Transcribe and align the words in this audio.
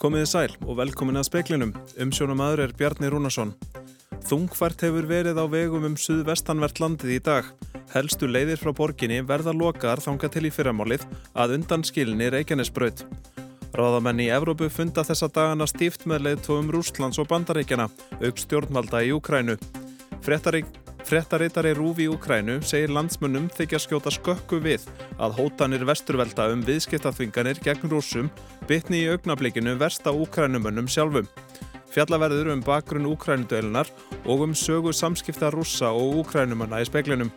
Komiði 0.00 0.28
sæl 0.30 0.52
og 0.64 0.78
velkomin 0.78 1.20
að 1.20 1.26
speklinum. 1.28 1.74
Umsjónum 2.00 2.40
aður 2.40 2.62
er 2.64 2.70
Bjarni 2.72 3.10
Rúnarsson. 3.12 3.50
Þungfært 4.24 4.86
hefur 4.86 5.04
verið 5.10 5.36
á 5.36 5.44
vegum 5.52 5.84
um 5.84 5.96
suðvestanvert 6.00 6.80
landið 6.80 7.12
í 7.18 7.18
dag. 7.26 7.50
Helstu 7.92 8.28
leiðir 8.30 8.56
frá 8.62 8.72
borginni 8.72 9.18
verða 9.28 9.52
lokaðar 9.52 10.00
þanga 10.00 10.30
til 10.32 10.46
í 10.48 10.52
fyrramálið 10.56 11.04
að 11.36 11.58
undan 11.58 11.84
skilni 11.84 12.30
Reykjanesbraut. 12.32 13.04
Ráðamenn 13.76 14.24
í 14.24 14.30
Evrópu 14.32 14.70
funda 14.72 15.04
þessa 15.04 15.28
dagana 15.28 15.68
stíft 15.68 16.08
með 16.08 16.30
leiðtóum 16.30 16.72
Rúslands 16.72 17.20
og 17.20 17.28
Bandaríkjana, 17.28 17.90
auk 18.24 18.40
stjórnvalda 18.40 19.04
í 19.04 19.12
Úkrænu. 19.14 19.60
Frettarík 20.24 20.79
Frettaritari 21.10 21.72
Rúfi 21.74 22.04
í 22.06 22.10
Ukrænu 22.12 22.60
segir 22.62 22.92
landsmönnum 22.94 23.48
þykja 23.50 23.80
skjóta 23.82 24.12
skökku 24.14 24.60
við 24.62 24.84
að 25.18 25.32
hótanir 25.40 25.82
vesturvelda 25.88 26.44
um 26.52 26.60
viðskiptaþvinganir 26.62 27.58
gegn 27.64 27.90
rúsum 27.90 28.28
bytni 28.68 29.00
í 29.00 29.08
augnablikinu 29.10 29.72
versta 29.80 30.12
Ukrænumönnum 30.14 30.86
sjálfum. 30.86 31.26
Fjallaverður 31.90 32.52
um 32.54 32.62
bakgrunn 32.62 33.10
Ukrænudölunar 33.10 33.90
og 34.22 34.46
um 34.46 34.54
sögu 34.54 34.94
samskipta 34.94 35.50
rúsa 35.50 35.90
og 35.90 36.20
Ukrænumanna 36.22 36.78
í 36.78 36.86
speklinum. 36.86 37.34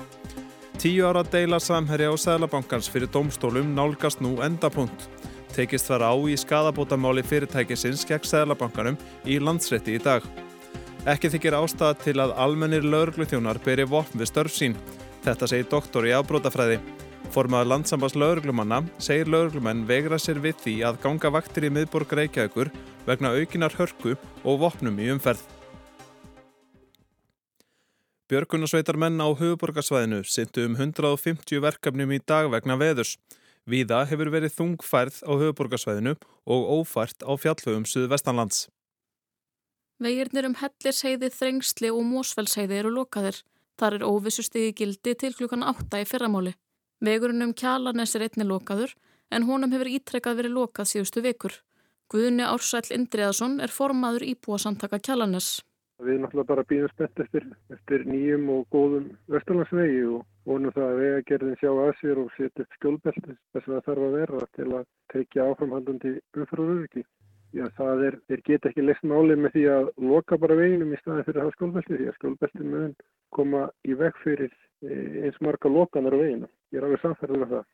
Tíu 0.77 1.09
ára 1.09 1.25
deila 1.25 1.58
samherja 1.58 2.13
á 2.13 2.16
Sælabankans 2.27 2.94
fyrir 2.94 3.09
domstólum 3.09 3.73
nálgast 3.73 4.21
nú 4.21 4.38
endapunkt. 4.45 5.09
Tekist 5.58 5.89
var 5.89 6.05
á 6.05 6.13
í 6.13 6.38
skadabótamáli 6.38 7.25
fyrirtækisins 7.25 8.05
gegn 8.05 8.21
Sælabankanum 8.21 9.02
í 9.25 9.41
landsrétti 9.41 9.97
í 9.97 10.05
dag. 10.05 10.21
Ekki 11.03 11.34
þykir 11.34 11.55
ástæða 11.57 11.95
til 11.99 12.13
að 12.23 12.31
almennir 12.39 12.85
laurugluþjónar 12.88 13.57
beri 13.66 13.84
vopn 13.91 14.21
við 14.21 14.30
störf 14.30 14.53
sín. 14.55 14.75
Þetta 15.25 15.49
segir 15.52 15.66
doktor 15.67 16.05
í 16.07 16.13
afbrótafræði. 16.16 16.77
Formaður 17.35 17.67
landsambas 17.73 18.13
lauruglumanna 18.16 18.77
segir 19.03 19.27
lauruglumenn 19.27 19.81
vegra 19.89 20.16
sér 20.16 20.38
við 20.39 20.61
því 20.61 20.75
að 20.88 21.02
ganga 21.03 21.31
vaktir 21.36 21.67
í 21.67 21.72
miðborg 21.75 22.14
Reykjavíkur 22.16 22.72
vegna 23.03 23.33
aukinar 23.36 23.75
hörku 23.75 24.16
og 24.16 24.61
vopnum 24.61 25.02
í 25.03 25.09
umferð. 25.11 25.42
Björgunarsveitar 28.31 28.95
menn 28.95 29.20
á 29.20 29.27
höfuborgarsvæðinu 29.27 30.22
syndu 30.23 30.70
um 30.70 30.77
150 30.80 31.59
verkefnum 31.66 32.16
í 32.16 32.22
dag 32.23 32.47
vegna 32.53 32.80
veðurs. 32.80 33.17
Víða 33.67 34.05
hefur 34.08 34.31
verið 34.31 34.55
þungfærð 34.55 35.20
á 35.27 35.31
höfuborgarsvæðinu 35.36 36.16
og 36.47 36.72
ófært 36.80 37.27
á 37.27 37.31
fjallhugum 37.36 37.83
Suðvestanlands. 37.83 38.70
Vegirnir 40.03 40.43
um 40.49 40.55
Hellisheiði, 40.59 41.29
Þrengsli 41.31 41.89
og 41.93 42.03
Mósfellsheiði 42.03 42.79
eru 42.81 42.89
lokaðir. 42.91 43.37
Þar 43.79 43.95
er 43.97 44.05
óvissustigi 44.07 44.73
gildi 44.75 45.13
til 45.15 45.31
klukkan 45.37 45.63
8 45.63 46.01
í 46.03 46.07
fyrramáli. 46.09 46.51
Vegurinn 47.03 47.45
um 47.45 47.53
Kjalanes 47.55 48.15
er 48.17 48.25
einni 48.27 48.47
lokaður 48.47 48.91
en 49.31 49.47
honum 49.47 49.71
hefur 49.71 49.91
ítrekkað 49.91 50.41
verið 50.41 50.57
lokað 50.57 50.89
síðustu 50.91 51.23
vikur. 51.23 51.55
Guðni 52.11 52.43
Ársæl 52.43 52.91
Indriðarsson 52.97 53.61
er 53.63 53.71
formaður 53.71 54.27
íbúa 54.27 54.59
samtaka 54.59 54.99
Kjalanes. 54.99 55.61
Við 56.03 56.19
náttúrulega 56.19 56.51
bara 56.51 56.67
býðum 56.67 56.91
spennt 56.91 57.23
eftir, 57.23 57.47
eftir 57.71 58.03
nýjum 58.09 58.49
og 58.51 58.63
góðum 58.75 59.09
vesturlandsvegi 59.31 60.03
og 60.11 60.23
vonum 60.49 60.73
það 60.75 60.89
að 60.89 61.01
vegagerðin 61.03 61.59
sjá 61.61 61.71
að 61.71 61.91
sér 62.01 62.19
og 62.25 62.31
setja 62.35 62.67
skjólbelti 62.75 63.35
þess 63.55 63.67
að 63.67 63.71
það 63.71 63.85
þarf 63.87 64.07
að 64.07 64.15
vera 64.19 64.47
til 64.57 64.69
að 64.73 64.87
tekja 65.13 65.45
áframhaldandi 65.53 66.15
umfyrururiki. 66.35 67.05
Já, 67.53 67.67
það 67.77 67.99
er, 68.07 68.15
þeir 68.29 68.41
geta 68.47 68.69
ekki 68.71 68.83
lesn 68.83 69.11
málið 69.11 69.41
með 69.43 69.51
því 69.53 69.63
að 69.69 69.89
loka 70.09 70.37
bara 70.41 70.57
veginum 70.57 70.93
í 70.95 70.97
staði 71.03 71.25
fyrir 71.27 71.39
að 71.39 71.45
hafa 71.45 71.57
skjólbelti 71.57 71.97
því 71.99 72.07
að 72.09 72.15
skjólbelti 72.17 72.65
mögum 72.65 72.95
koma 73.37 73.61
í 73.85 73.97
veg 73.99 74.17
fyrir 74.23 74.49
e, 74.81 74.95
eins 75.27 75.37
marga 75.45 75.69
lokanar 75.69 76.17
á 76.17 76.21
veginu. 76.23 76.49
Ég 76.73 76.81
er 76.81 76.87
alveg 76.87 77.03
samferðið 77.03 77.43
með 77.43 77.53
það. 77.53 77.67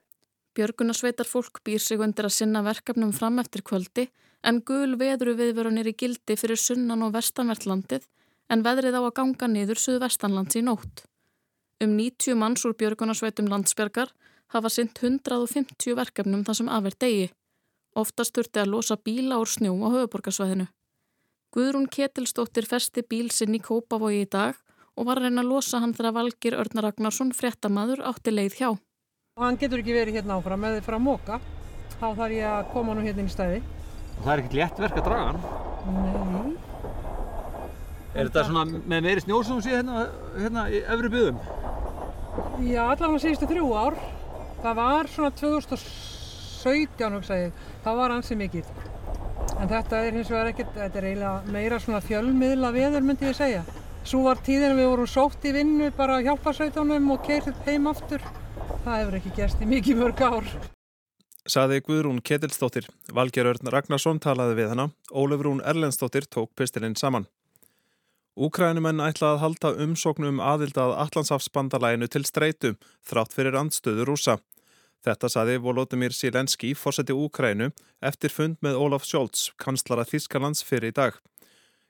Björgunarsveitar 0.60 1.30
fólk 1.30 1.62
býr 1.64 1.84
sig 1.86 2.04
undir 2.04 2.28
að 2.28 2.36
sinna 2.36 2.64
verkefnum 2.66 3.16
fram 3.16 3.40
eftir 3.40 3.64
kvöldi 3.64 4.10
en 4.44 4.60
gul 4.68 4.98
veðru 5.00 5.38
viðvörunir 5.40 5.88
í 5.88 5.96
gildi 5.96 6.36
fyrir 6.40 6.60
sunnan 6.60 7.06
og 7.08 7.16
vestanvertlandið 7.16 8.08
en 8.52 8.66
veðrið 8.66 9.00
á 9.00 9.02
að 9.06 9.16
ganga 9.22 9.48
niður 9.48 9.80
suðvestanlands 9.80 10.60
í 10.60 10.66
nótt. 10.66 11.06
Um 11.80 11.96
90 11.96 12.36
manns 12.36 12.68
úr 12.68 12.76
björgunarsveitum 12.76 13.48
landsbergar 13.48 14.12
hafa 14.52 14.72
sint 14.74 15.00
150 15.00 15.96
verkefnum 15.96 16.44
þar 16.44 16.60
sem 16.60 16.72
aðver 16.72 17.00
degi. 17.00 17.28
Oftast 17.98 18.36
þurfti 18.38 18.62
að 18.62 18.74
losa 18.74 18.98
bíla 18.98 19.40
úr 19.42 19.50
snjó 19.50 19.74
á 19.82 19.88
höfuborgarsvæðinu. 19.96 20.68
Guðrún 21.56 21.88
Ketilstóttir 21.90 22.68
festi 22.70 23.02
bíl 23.02 23.32
sinn 23.34 23.56
í 23.58 23.62
Kópavogi 23.64 24.22
í 24.22 24.30
dag 24.30 24.60
og 24.94 25.08
var 25.08 25.18
að 25.18 25.30
reyna 25.30 25.42
að 25.42 25.50
losa 25.50 25.80
hann 25.82 25.96
þegar 25.98 26.16
Valgir 26.20 26.58
Örnar 26.60 26.90
Ragnarsson 26.90 27.34
fréttamaður 27.34 28.04
átti 28.06 28.34
leið 28.36 28.60
hjá. 28.60 28.70
Hann 29.40 29.58
getur 29.58 29.82
ekki 29.82 29.96
verið 29.96 30.20
hérna 30.20 30.38
áfram 30.38 30.62
með 30.62 30.78
því 30.78 30.86
frá 30.86 30.98
móka. 31.02 31.40
Þá 31.98 32.08
þarf 32.20 32.36
ég 32.36 32.46
að 32.52 32.70
koma 32.74 32.94
nú 32.94 33.06
hérna 33.06 33.24
inn 33.24 33.32
í 33.32 33.34
stæði. 33.34 33.62
Og 34.20 34.22
það 34.26 34.34
er 34.34 34.44
ekkert 34.44 34.58
létt 34.60 34.84
verk 34.84 35.00
að 35.00 35.08
draga 35.08 35.32
hann? 35.32 35.42
Nei. 36.36 36.70
Er 38.20 38.30
þetta 38.30 38.46
svona 38.48 38.66
með 38.70 39.04
meiri 39.06 39.24
snjósum 39.24 39.60
síðan 39.64 39.90
hérna, 39.90 40.06
hérna 40.36 40.68
í 40.70 40.84
öfri 40.94 41.12
byggðum? 41.14 41.42
Já, 42.68 42.82
allavega 42.86 43.24
síðustu 43.24 43.50
þrjú 43.50 43.68
ár. 43.78 44.00
Það 44.60 44.80
var 44.84 45.10
svona 45.14 45.32
2017 46.60 47.18
hugsaði, 47.18 47.52
það 47.84 48.00
var 48.02 48.16
ansið 48.16 48.42
mikið. 48.44 48.74
En 49.60 49.70
þetta 49.72 50.02
er 50.06 50.18
hins 50.18 50.32
vegar 50.32 50.50
ekkert, 50.52 50.74
þetta 50.76 51.00
er 51.00 51.08
eiginlega 51.10 51.54
meira 51.56 51.80
svona 51.84 52.02
fjölmiðla 52.04 52.74
veður 52.76 53.06
myndi 53.06 53.30
ég 53.30 53.38
segja. 53.38 53.64
Svo 54.08 54.24
var 54.26 54.40
tíðin 54.44 54.78
við 54.78 54.90
vorum 54.90 55.08
sótt 55.10 55.46
í 55.46 55.54
vinnu 55.56 55.90
bara 55.96 56.20
hjálparsveitunum 56.26 57.10
og 57.14 57.24
keirðið 57.28 57.64
heim 57.68 57.88
aftur. 57.92 58.24
Það 58.86 58.96
hefur 58.96 59.18
ekki 59.20 59.34
gerst 59.36 59.64
í 59.64 59.68
mikið 59.70 60.00
mörg 60.04 60.22
ár. 60.24 60.54
Saði 61.50 61.82
Guðrún 61.82 62.22
Ketilsdóttir. 62.22 62.88
Valger 63.16 63.50
Örn 63.50 63.72
Ragnarsson 63.74 64.20
talaði 64.22 64.60
við 64.60 64.72
hana. 64.74 64.90
Ólefur 65.10 65.50
Rún 65.50 65.64
Erlendsdóttir 65.66 66.28
tók 66.30 66.52
pistilinn 66.56 66.98
saman. 67.00 67.26
Úkrænumenn 68.40 69.02
ætla 69.04 69.34
að 69.34 69.42
halda 69.44 69.72
umsóknum 69.84 70.40
aðildað 70.40 70.94
Allandsafsbandalæginu 71.04 72.08
til 72.08 72.24
streitu 72.28 72.76
þrátt 73.10 73.34
fyrir 73.36 73.58
andstöðu 73.60 74.06
rúsa. 74.08 74.38
Þetta 75.00 75.30
saði 75.32 75.60
Volodymyr 75.64 76.12
Silenski, 76.12 76.74
fórseti 76.76 77.16
Úkrænu, 77.16 77.70
eftir 78.04 78.34
fund 78.36 78.58
með 78.66 78.80
Ólaf 78.84 79.06
Scholz, 79.08 79.46
kanslara 79.56 80.04
Þískalands 80.04 80.66
fyrir 80.68 80.92
í 80.92 80.96
dag. 80.98 81.20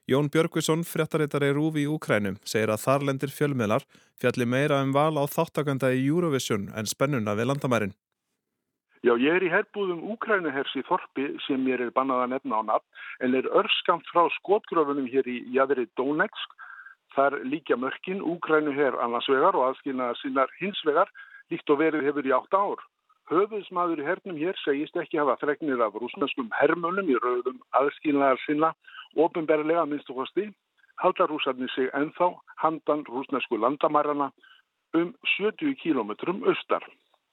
Jón 0.10 0.30
Björgvisson, 0.30 0.84
fréttaritari 0.86 1.50
Rúfi 1.54 1.84
í 1.86 1.90
Úkrænu, 1.90 2.36
segir 2.46 2.70
að 2.74 2.84
þarlendir 2.86 3.34
fjölmiðlar 3.34 3.88
fjalli 4.22 4.46
meira 4.46 4.84
um 4.86 4.94
val 4.94 5.18
á 5.18 5.26
þáttakanda 5.26 5.90
í 5.94 6.06
Eurovision 6.06 6.70
en 6.78 6.90
spennuna 6.90 7.34
við 7.38 7.50
landamærin. 7.50 7.96
Já, 9.02 9.14
ég 9.16 9.38
er 9.38 9.46
í 9.48 9.52
herbúðum 9.54 10.02
Úkrænuhers 10.12 10.74
í 10.76 10.84
Þorpi 10.84 11.30
sem 11.46 11.62
mér 11.64 11.86
er 11.86 11.94
bannað 11.96 12.26
að 12.26 12.32
nefna 12.34 12.62
á 12.62 12.64
nafn 12.68 13.26
en 13.26 13.38
er 13.40 13.50
örskamt 13.62 14.06
frá 14.12 14.26
skotgröfunum 14.42 15.08
hér 15.08 15.30
í 15.30 15.40
Jadri 15.56 15.88
Donetsk. 15.96 16.58
Þar 17.16 17.40
líka 17.48 17.78
mörkin 17.80 18.20
Úkrænuher 18.22 19.00
annars 19.02 19.30
vegar 19.32 19.56
og 19.56 19.70
aðskilna 19.70 20.12
sinnar 20.20 20.52
hins 20.60 20.82
vegar 20.86 21.10
líkt 21.50 21.72
og 21.72 21.80
verið 21.80 22.10
hefur 22.10 22.28
í 22.28 22.36
átt 22.36 22.54
ár. 22.54 22.84
Höfuðsmaður 23.30 24.00
í 24.02 24.06
hernum 24.08 24.38
hér 24.42 24.58
segist 24.64 24.96
ekki 24.98 25.20
hafa 25.22 25.36
fregnir 25.38 25.82
af 25.86 25.94
rúsneskum 26.02 26.48
hermönum 26.58 27.12
í 27.14 27.18
rauðum 27.22 27.60
aðskilnaðar 27.78 28.42
sinna 28.42 28.72
ofinberlega 29.26 29.84
minnstu 29.86 30.16
hosti. 30.18 30.48
Halda 30.98 31.28
rúsarnir 31.30 31.70
sig 31.76 31.92
enþá 31.94 32.32
handan 32.64 33.06
rúsnesku 33.06 33.62
landamærarna 33.62 34.32
um 34.98 35.14
70 35.38 35.78
kílometrum 35.84 36.42
austar. 36.50 36.82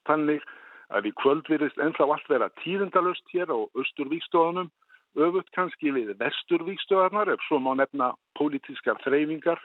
Þannig 0.05 0.45
að 0.93 1.09
í 1.09 1.17
kvöld 1.23 1.49
virðist 1.49 1.81
ennþá 1.81 2.11
allt 2.13 2.29
vera 2.29 2.53
tíðendalust 2.61 3.33
hér 3.33 3.49
á 3.49 3.59
Östurvíkstöðunum, 3.81 4.69
öfut 5.17 5.49
kannski 5.57 5.97
við 5.97 6.13
Vesturvíkstöðarnar 6.21 7.33
ef 7.33 7.49
svo 7.49 7.59
má 7.59 7.73
nefna 7.81 8.13
pólitískar 8.37 9.01
þreyfingar 9.01 9.65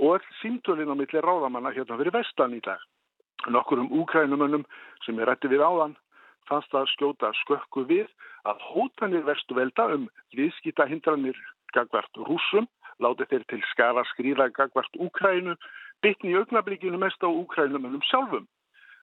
og 0.00 0.16
all 0.16 0.28
símtölinn 0.40 0.90
á 0.90 0.96
milli 0.96 1.20
ráðamanna 1.20 1.76
hérna 1.76 2.00
fyrir 2.00 2.16
vestan 2.16 2.56
í 2.56 2.64
dag. 2.64 2.80
Nokkur 3.46 3.78
um 3.78 3.92
úkrænumönnum 4.00 4.64
sem 5.06 5.18
er 5.18 5.30
rætti 5.30 5.48
við 5.52 5.62
áðan 5.62 5.94
fannst 6.48 6.74
að 6.74 6.88
skjóta 6.94 7.30
skökku 7.44 7.84
við 7.86 8.08
að 8.48 8.64
hótanir 8.72 9.24
vestuvelda 9.28 9.86
um 9.94 10.08
viðskýta 10.36 10.88
hindranir 10.88 11.38
gagvart 11.76 12.22
rúsum, 12.28 12.66
láti 12.98 13.28
þeir 13.30 13.44
til 13.52 13.62
skara 13.70 14.04
skrýða 14.12 14.48
gagvart 14.56 14.94
úkrænu, 14.98 15.54
bytni 16.02 16.32
í 16.32 16.38
augnablíkinu 16.40 16.98
mest 16.98 17.22
á 17.22 17.28
úkrænumönnum 17.28 18.02
sjálfum 18.10 18.48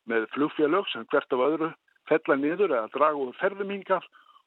með 0.09 0.27
flugfélög 0.33 0.89
sem 0.91 1.05
hvert 1.11 1.33
af 1.33 1.43
öðru 1.47 1.71
fella 2.09 2.37
niður 2.37 2.73
eða 2.73 2.91
draga 2.93 3.21
úr 3.21 3.37
ferðumingar 3.39 4.05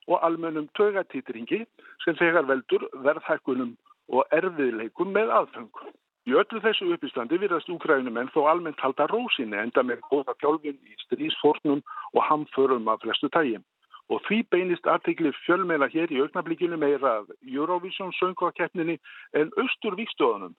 og 0.08 0.22
almennum 0.24 0.68
tögatýtringi 0.78 1.64
sem 2.04 2.16
þegar 2.18 2.46
veldur 2.50 2.86
verðhækkunum 3.04 3.74
og 4.08 4.24
erfiðleikum 4.32 5.10
með 5.12 5.32
aðfengu. 5.40 5.90
Í 6.28 6.34
öllu 6.36 6.60
þessu 6.60 6.90
uppístandi 6.92 7.38
virðast 7.40 7.70
úkrænum 7.72 8.18
en 8.20 8.28
þó 8.34 8.42
almennt 8.50 8.80
halda 8.84 9.06
rósinni 9.08 9.56
enda 9.56 9.84
með 9.86 10.02
góða 10.10 10.34
fjálfin 10.42 10.76
í 10.76 10.96
strísfornum 11.06 11.80
og 12.12 12.26
hamförum 12.28 12.90
af 12.92 13.00
flestu 13.04 13.30
tægjum. 13.32 13.64
Og 14.12 14.20
því 14.26 14.42
beinist 14.52 14.88
artikli 14.88 15.32
fjölmeila 15.44 15.88
hér 15.92 16.12
í 16.12 16.20
augnablíkinu 16.20 16.76
meira 16.80 17.14
af 17.22 17.32
Eurovision 17.46 18.12
söngvakeppninni 18.18 18.98
en 19.40 19.54
austurvíkstöðunum. 19.62 20.52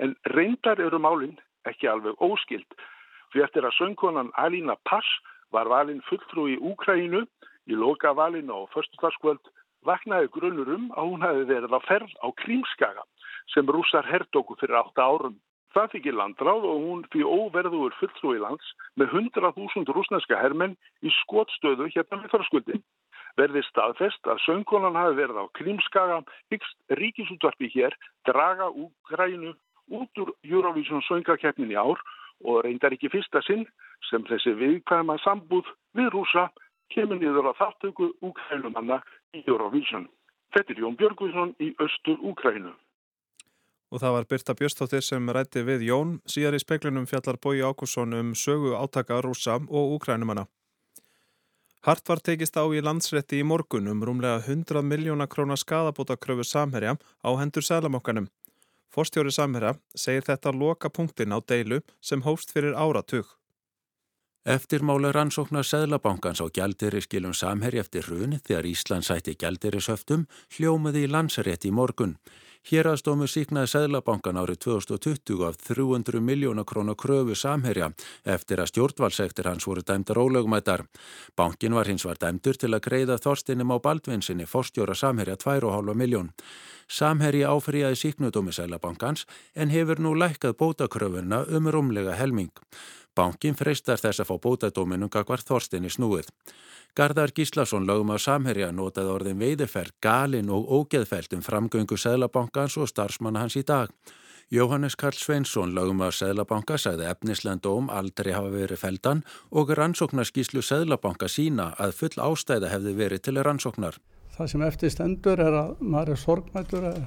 En 0.00 0.16
reyndar 0.32 0.80
eru 0.80 1.00
málinn 1.00 1.36
ekki 1.68 1.88
alveg 1.92 2.16
óskild 2.24 2.80
Því 3.30 3.44
eftir 3.44 3.66
að 3.66 3.76
söngkonan 3.78 4.32
Alina 4.42 4.74
Pass 4.88 5.06
var 5.54 5.70
valinn 5.70 6.02
fulltrú 6.08 6.48
í 6.50 6.56
Úkrænu 6.58 7.22
í 7.70 7.76
loka 7.78 8.12
valinu 8.16 8.64
á 8.66 8.70
förstudagskvöld 8.74 9.52
vaknaði 9.86 10.30
grunnur 10.34 10.70
um 10.74 10.88
að 10.98 11.12
hún 11.12 11.24
hefði 11.24 11.44
verið 11.52 11.76
að 11.76 11.86
ferð 11.86 12.16
á 12.24 12.28
Krímskaga 12.42 13.04
sem 13.54 13.66
rússar 13.66 14.06
herdóku 14.06 14.56
fyrir 14.60 14.78
8 14.80 15.02
árum. 15.02 15.36
Það 15.74 15.92
fikk 15.92 16.06
í 16.10 16.14
landráð 16.18 16.64
og 16.66 16.80
hún 16.84 17.02
fyrir 17.12 17.30
óverður 17.30 17.94
fulltrú 18.00 18.34
í 18.34 18.40
lands 18.42 18.72
með 18.98 19.14
100.000 19.20 19.94
rúsneska 19.94 20.40
hermenn 20.40 20.74
í 21.06 21.12
skotstöðu 21.22 21.86
hérna 21.94 22.18
með 22.22 22.32
þarskuldi. 22.34 22.80
Verði 23.38 23.62
staðfest 23.68 24.26
að 24.26 24.42
söngkonan 24.44 24.98
hafi 24.98 25.14
verið 25.20 25.38
á 25.38 25.44
Krímskaga, 25.54 26.22
hyggst 26.50 26.98
ríkisútvarpi 26.98 27.70
hér 27.70 27.94
draga 28.26 28.66
Úkrænu 28.74 29.54
út 29.90 30.22
úr 30.22 30.34
Eurovision 30.42 31.06
söngakeppnin 31.06 31.70
í 31.70 31.78
ár 31.78 32.02
og 32.42 32.64
reyndar 32.64 32.94
ekki 32.96 33.10
fyrsta 33.12 33.42
sinn 33.46 33.66
sem 34.10 34.26
þessi 34.26 34.56
viðkvæma 34.58 35.18
sambúð 35.22 35.70
við 35.94 36.10
rúsa 36.14 36.48
kemur 36.90 37.20
niður 37.20 37.52
á 37.54 37.60
þáttöku 37.60 38.10
Úkrænumanna 38.26 39.00
í 39.36 39.44
Eurovision. 39.46 40.08
Þetta 40.50 40.74
er 40.74 40.82
Jón 40.82 40.96
Björgvísson 40.98 41.54
í 41.62 41.70
Östur 41.78 42.18
Úkrænu. 42.26 42.72
Og 43.90 43.98
það 44.02 44.14
var 44.14 44.26
Birta 44.30 44.54
Björstóttir 44.54 45.02
sem 45.02 45.30
rætti 45.34 45.64
við 45.66 45.86
Jón, 45.88 46.16
síðar 46.26 46.54
í 46.54 46.62
speklunum 46.62 47.08
fjallar 47.10 47.40
Bói 47.42 47.58
Ákusson 47.66 48.14
um 48.14 48.34
sögu 48.38 48.76
átaka 48.78 49.18
rúsa 49.20 49.58
og 49.58 49.96
Úkrænumanna. 49.98 50.46
Hart 51.82 52.08
var 52.08 52.20
tekist 52.20 52.58
á 52.60 52.64
í 52.70 52.82
landsrétti 52.84 53.40
í 53.40 53.46
morgun 53.46 53.88
um 53.88 54.02
rúmlega 54.04 54.42
100 54.44 54.84
miljóna 54.84 55.26
krónar 55.26 55.58
skadabóta 55.58 56.16
kröfu 56.20 56.44
samherja 56.44 56.98
á 57.24 57.30
hendur 57.40 57.64
sælamokkanum. 57.64 58.28
Forstjóri 58.90 59.30
Samherja 59.30 59.76
segir 59.94 60.26
þetta 60.26 60.52
loka 60.52 60.90
punktin 60.90 61.32
á 61.32 61.38
deilu 61.40 61.78
sem 62.02 62.22
hófst 62.26 62.50
fyrir 62.50 62.74
áratug. 62.74 63.24
Eftir 64.44 64.82
mála 64.82 65.12
rannsóknar 65.12 65.66
Sæðlabankans 65.68 66.40
á 66.42 66.46
gjaldiriskilum 66.48 67.34
Samherja 67.36 67.84
eftir 67.84 68.08
hrun 68.08 68.38
þegar 68.40 68.66
Ísland 68.66 69.06
sætti 69.06 69.36
gjaldirishöftum 69.36 70.26
hljómaði 70.56 71.04
í 71.06 71.10
landsrétt 71.12 71.68
í 71.68 71.72
morgun. 71.76 72.16
Hér 72.68 72.90
aðstómu 72.90 73.24
síknaði 73.24 73.70
Sæðlabankan 73.72 74.36
árið 74.36 74.58
2020 74.66 75.46
af 75.48 75.56
300 75.64 76.20
miljóna 76.20 76.60
krónu 76.68 76.92
kröfu 76.92 77.32
Samherja 77.34 77.88
eftir 78.28 78.60
að 78.60 78.68
stjórnvalsektir 78.74 79.48
hans 79.48 79.64
voru 79.64 79.80
dæmdar 79.80 80.20
ólögumættar. 80.20 80.84
Bankin 81.36 81.74
var 81.74 81.88
hins 81.88 82.04
var 82.04 82.20
dæmdur 82.20 82.60
til 82.60 82.74
að 82.76 82.84
greiða 82.84 83.16
þorstinum 83.16 83.72
á 83.72 83.76
baldvinsinni 83.80 84.44
forstjóra 84.44 84.94
Samherja 84.94 85.38
2,5 85.40 85.96
miljón. 85.96 86.30
Samherji 86.86 87.48
áfriðaði 87.48 87.96
síknudómi 87.96 88.52
Sælabankans 88.52 89.24
en 89.56 89.72
hefur 89.72 90.04
nú 90.04 90.12
lækkað 90.12 90.58
bótakröfunna 90.60 91.46
um 91.48 91.72
rúmlega 91.72 92.18
helming. 92.20 92.52
Bankin 93.16 93.56
freistar 93.56 93.98
þess 93.98 94.20
að 94.20 94.34
fá 94.34 94.36
bótadóminum 94.36 95.08
gagvar 95.08 95.40
Þorstinni 95.40 95.88
snúið. 95.88 96.28
Garðar 96.98 97.34
Gíslason 97.36 97.86
lögum 97.88 98.12
að 98.14 98.24
Samherja 98.24 98.70
notaði 98.72 99.12
orðin 99.14 99.42
veiðiferð, 99.42 99.96
galin 100.02 100.50
og 100.50 100.66
ógeðfælt 100.68 101.36
um 101.36 101.44
framgöngu 101.46 101.98
Sælabankans 101.98 102.76
og 102.76 102.90
starfsmanna 102.90 103.44
hans 103.44 103.56
í 103.56 103.64
dag. 103.66 103.90
Jóhannes 104.50 104.96
Karl 104.98 105.14
Sveinsson 105.14 105.74
lögum 105.76 106.02
að 106.02 106.16
Sæðlabanka 106.18 106.78
sagði 106.78 107.06
efnislendóm 107.06 107.90
aldrei 107.94 108.32
hafa 108.34 108.50
verið 108.50 108.82
feldan 108.82 109.20
og 109.50 109.70
rannsóknarskíslu 109.78 110.62
Sæðlabanka 110.66 111.30
sína 111.30 111.70
að 111.78 111.94
full 112.00 112.16
ástæða 112.18 112.72
hefði 112.74 112.96
verið 112.98 113.28
til 113.28 113.38
rannsóknar 113.38 114.00
það 114.40 114.50
sem 114.54 114.62
eftir 114.64 114.92
stendur 114.94 115.40
er 115.42 115.56
að 115.56 115.80
maður 115.84 116.14
er 116.14 116.20
sorgmættur 116.20 116.84
að 116.88 117.00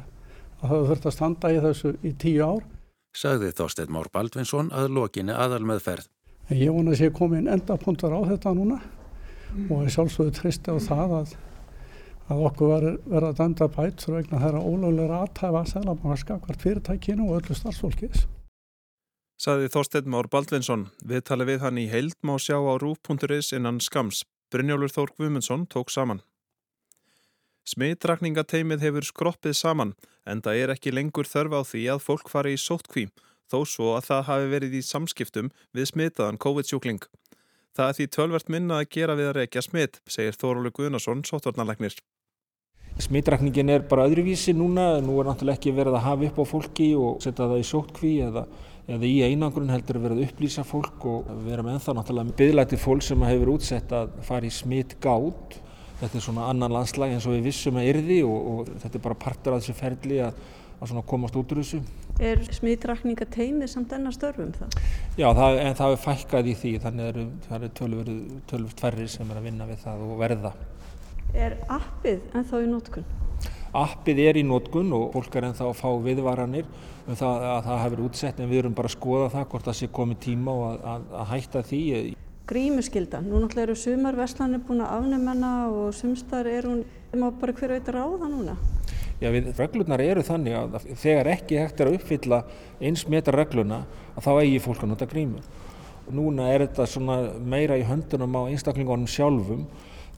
hafa 0.61 0.81
þurft 0.89 1.07
að 1.09 1.15
standa 1.15 1.49
í 1.49 1.61
þessu 1.63 1.93
í 2.05 2.11
tíu 2.21 2.43
ár. 2.45 2.65
Sagði 3.17 3.49
Þorstein 3.57 3.93
Mór 3.93 4.09
Baldvinsson 4.13 4.69
að 4.73 4.91
lokinni 4.93 5.33
aðal 5.33 5.63
með 5.65 5.81
ferð. 5.87 6.09
Ég 6.53 6.73
vona 6.73 6.93
að 6.93 6.99
sé 6.99 7.09
komið 7.13 7.49
endapunktar 7.55 8.13
á 8.13 8.21
þetta 8.29 8.53
núna. 8.57 8.77
Og 9.69 9.83
ég 9.85 9.93
sjálfsögðu 9.93 10.35
tristi 10.37 10.73
á 10.73 10.77
það 10.81 11.15
að, 11.19 11.33
að 12.33 12.43
okkur 12.49 12.71
verða 12.73 13.31
að 13.31 13.39
danda 13.39 13.69
bætur 13.71 14.17
vegna 14.17 14.41
þeirra 14.41 14.63
ólögulegra 14.63 15.21
aðtæfa 15.25 15.61
að 15.61 15.71
segla 15.73 15.95
maður 16.01 16.21
skakvart 16.23 16.65
fyrirtækinu 16.65 17.29
og 17.29 17.41
öllu 17.41 17.57
starfsfólkis. 17.59 18.27
Saði 19.43 19.71
Þorstein 19.73 20.11
Mór 20.13 20.29
Baldvinsson. 20.31 20.87
Við 21.03 21.25
tali 21.27 21.47
við 21.49 21.65
hann 21.65 21.79
í 21.81 21.89
heild 21.91 22.15
má 22.23 22.37
sjá 22.39 22.55
á 22.55 22.73
rúf.is 22.79 23.51
innan 23.57 23.81
skams. 23.83 24.23
Brynjólfur 24.53 24.93
Þór 24.93 25.13
Guðmundsson 25.17 25.65
tók 25.67 25.91
saman. 25.91 26.21
Smitrakningateimið 27.67 28.83
hefur 28.83 29.07
skroppið 29.07 29.55
saman 29.55 29.93
en 30.27 30.41
það 30.43 30.59
er 30.61 30.73
ekki 30.75 30.91
lengur 30.93 31.27
þörf 31.27 31.55
á 31.55 31.61
því 31.67 31.83
að 31.93 32.03
fólk 32.03 32.31
fari 32.31 32.53
í 32.57 32.59
sóttkví 32.59 33.07
þó 33.51 33.59
svo 33.69 33.91
að 33.97 34.07
það 34.09 34.23
hafi 34.29 34.49
verið 34.51 34.77
í 34.79 34.81
samskiptum 34.83 35.51
við 35.75 35.89
smitaðan 35.91 36.39
COVID-sjúkling. 36.43 37.01
Það 37.73 37.87
er 37.89 37.95
því 37.97 38.07
tölvert 38.13 38.51
minna 38.53 38.81
að 38.81 38.89
gera 38.93 39.15
við 39.17 39.29
að 39.31 39.37
reykja 39.39 39.63
smitt, 39.65 40.01
segir 40.05 40.35
Þórólu 40.37 40.69
Guðnason, 40.75 41.23
sóttornarlegnir. 41.25 41.95
Smittrakningin 43.01 43.71
er 43.73 43.87
bara 43.89 44.05
öðruvísi 44.05 44.53
núna, 44.53 44.99
nú 45.01 45.17
er 45.17 45.25
náttúrulega 45.31 45.57
ekki 45.57 45.73
verið 45.73 45.97
að 45.97 46.05
hafa 46.05 46.27
upp 46.29 46.37
á 46.37 46.45
fólki 46.45 46.91
og 46.93 47.23
setja 47.25 47.47
það 47.49 47.63
í 47.63 47.65
sóttkví 47.65 48.11
eða, 48.27 48.43
eða 48.93 49.09
í 49.09 49.15
einangrun 49.25 49.73
heldur 49.73 49.97
verið 50.03 50.21
að 50.21 50.27
upplýsa 50.27 50.65
fólk 50.69 51.07
og 51.09 51.31
vera 51.47 51.65
með 51.65 51.79
ennþá 51.79 51.97
náttúrulega 51.97 52.37
bygglæti 52.43 52.79
fólk 52.83 53.07
sem 53.07 53.25
hefur 53.25 53.55
útsett 53.55 53.97
að 53.97 54.13
fara 54.27 54.45
í 54.45 54.53
smitt 54.53 54.99
gátt 55.01 55.57
þetta 56.03 56.19
er 56.19 56.25
svona 56.25 56.47
annan 56.51 56.73
landslag 56.73 57.13
eins 57.15 57.25
og 57.25 57.37
við 57.37 57.47
vissum 57.49 57.77
að 57.79 57.89
yrði 57.93 58.19
og, 58.27 58.47
og 58.53 58.71
þetta 58.83 58.99
er 58.99 59.05
bara 59.07 59.19
partur 59.25 59.55
af 59.55 59.63
þessu 59.63 59.75
ferli 59.77 60.19
að, 60.25 60.41
að 60.83 61.03
komast 61.09 61.37
út 61.39 61.53
úr 61.53 61.63
þessu. 61.63 61.81
Er 62.21 62.43
smitrakninga 62.53 63.25
teimið 63.33 63.71
samt 63.71 63.93
enna 63.95 64.11
störfum 64.13 64.51
það? 64.53 64.77
Já, 65.17 65.27
það, 65.33 65.57
en 65.63 65.77
það 65.79 65.95
er 65.95 66.01
fækkað 66.03 66.49
í 66.51 66.53
því, 66.59 66.73
þannig 66.83 67.09
að 67.09 67.19
það 67.47 67.57
eru 67.57 67.71
tölvöld 67.79 68.75
tverri 68.77 69.07
sem 69.09 69.33
er 69.33 69.39
að 69.39 69.47
vinna 69.49 69.67
við 69.69 69.81
það 69.81 70.03
og 70.05 70.15
verða. 70.21 70.53
Er 71.33 71.57
appið 71.73 72.27
ennþá 72.37 72.61
í 72.61 72.69
nótkunn? 72.69 73.07
Appið 73.73 74.21
er 74.27 74.37
í 74.37 74.43
nótkunn 74.45 74.93
og 74.93 75.07
fólk 75.15 75.37
er 75.39 75.49
ennþá 75.49 75.69
að 75.71 75.79
fá 75.79 75.87
viðvaranir 76.05 76.67
um 77.07 77.17
það 77.17 77.47
að 77.49 77.63
það 77.65 77.81
hefur 77.83 78.03
útsett 78.05 78.39
en 78.39 78.51
við 78.51 78.61
erum 78.61 78.75
bara 78.77 78.91
að 78.91 78.97
skoða 78.99 79.31
það 79.33 79.47
hvort 79.53 79.69
það 79.69 79.79
sé 79.79 79.89
komið 79.97 80.19
tíma 80.27 80.53
og 80.53 80.67
að, 80.67 80.83
að, 80.91 81.07
að 81.17 81.31
hætta 81.33 81.63
því 81.71 81.81
grímuskylda. 82.47 83.21
Nú 83.23 83.39
náttúrulega 83.39 83.69
eru 83.69 83.75
sumar 83.79 84.17
veslanir 84.19 84.61
búin 84.67 84.83
að 84.83 84.93
afnum 84.97 85.43
og 85.73 85.93
sumstar 85.95 86.47
er 86.47 86.67
hún, 86.67 86.83
má 87.15 87.31
bara 87.31 87.53
hver 87.53 87.71
veit 87.71 87.87
ráða 87.87 88.29
núna. 88.29 88.57
Já, 89.23 89.29
við, 89.31 89.53
reglurnar 89.55 90.01
eru 90.03 90.23
þannig 90.27 90.55
að 90.59 90.73
þegar 90.99 91.29
ekki 91.31 91.59
hægt 91.61 91.79
er 91.79 91.89
að 91.89 91.97
uppfylla 91.99 92.39
eins 92.83 93.05
metra 93.07 93.37
regluna 93.37 93.83
að 94.17 94.25
þá 94.25 94.31
eigi 94.41 94.59
fólk 94.65 94.83
að 94.83 94.91
nota 94.91 95.07
grímu. 95.07 95.43
Núna 96.11 96.49
er 96.51 96.65
þetta 96.65 96.87
svona 96.91 97.17
meira 97.39 97.77
í 97.79 97.85
höndunum 97.87 98.35
á 98.35 98.41
einstaklingunum 98.51 99.07
sjálfum 99.07 99.63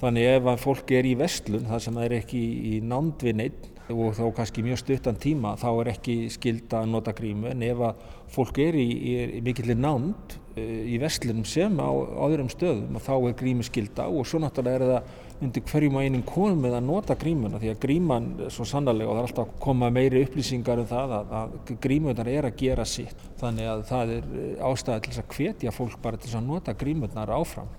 þannig 0.02 0.32
ef 0.32 0.50
að 0.50 0.64
fólk 0.64 0.94
er 0.98 1.06
í 1.06 1.14
vestlun 1.20 1.68
þar 1.70 1.84
sem 1.86 2.00
það 2.00 2.08
er 2.08 2.18
ekki 2.18 2.42
í, 2.74 2.80
neitt 2.82 3.70
og 3.94 4.16
þá 4.18 4.24
kannski 4.40 4.64
mjög 4.66 4.82
stuttan 4.82 5.22
tíma 5.22 5.54
þá 5.62 5.68
er 5.84 5.92
ekki 5.94 6.16
skilda 6.34 6.82
að 6.82 6.90
nota 6.96 7.14
grímu 7.14 7.52
en 7.52 7.62
ef 7.68 7.84
að 7.86 8.02
fólk 8.34 8.58
er 8.66 8.80
í, 8.82 8.88
í, 8.90 9.14
mikillir 9.46 9.78
nánd 9.78 10.40
Eh, 10.56 10.86
í 10.88 10.96
vestlunum 11.04 11.44
sem 11.44 11.74
á 11.84 11.92
öðrum 12.24 12.48
stöðum 12.48 12.96
þá 13.04 13.16
er 13.18 13.34
grímu 13.36 13.64
skilda 13.68 14.06
og 14.08 14.24
svo 14.24 14.40
náttúrulega 14.40 14.78
er 14.78 14.84
það 14.88 15.10
undir 15.44 15.64
hverjum 15.68 15.98
að 16.00 16.08
einum 16.08 16.24
konum 16.28 16.62
með 16.64 16.78
að 16.78 16.86
nota 16.88 17.16
grímuna 17.20 17.60
því 17.60 17.72
að 17.74 17.80
gríman 17.84 18.28
svo 18.54 18.66
sannarlega 18.70 19.12
og 19.12 19.18
það 19.18 19.22
er 19.22 19.30
alltaf 19.30 19.48
að 19.50 19.64
koma 19.66 19.90
meiri 19.94 20.22
upplýsingar 20.26 20.82
um 20.82 20.90
það 20.90 21.16
að, 21.18 21.34
að 21.40 21.74
grímunar 21.84 22.30
er 22.32 22.48
að 22.50 22.60
gera 22.62 22.86
sitt 22.88 23.26
þannig 23.42 23.72
að 23.72 23.84
það 23.90 24.14
er 24.16 24.30
eh, 24.42 24.68
ástæði 24.70 25.06
til 25.06 25.20
að 25.22 25.36
hvetja 25.36 25.74
fólk 25.76 25.98
bara 26.04 26.22
til 26.22 26.32
að 26.32 26.48
nota 26.48 26.76
grímunar 26.78 27.34
áfram. 27.36 27.72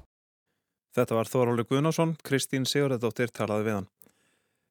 Þetta 0.96 1.16
var 1.18 1.28
Þóróli 1.28 1.66
Guðnason, 1.68 2.16
Kristín 2.25 2.64
Sigurðardóttir 2.68 3.32
talaði 3.32 3.66
við 3.66 3.78
hann. 3.78 3.88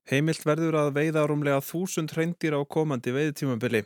Heimilt 0.10 0.46
verður 0.46 0.78
að 0.84 0.94
veiða 0.98 1.26
rúmlega 1.26 1.64
þúsund 1.66 2.14
hreindir 2.14 2.54
á 2.54 2.62
komandi 2.66 3.14
veiðtímabili. 3.14 3.84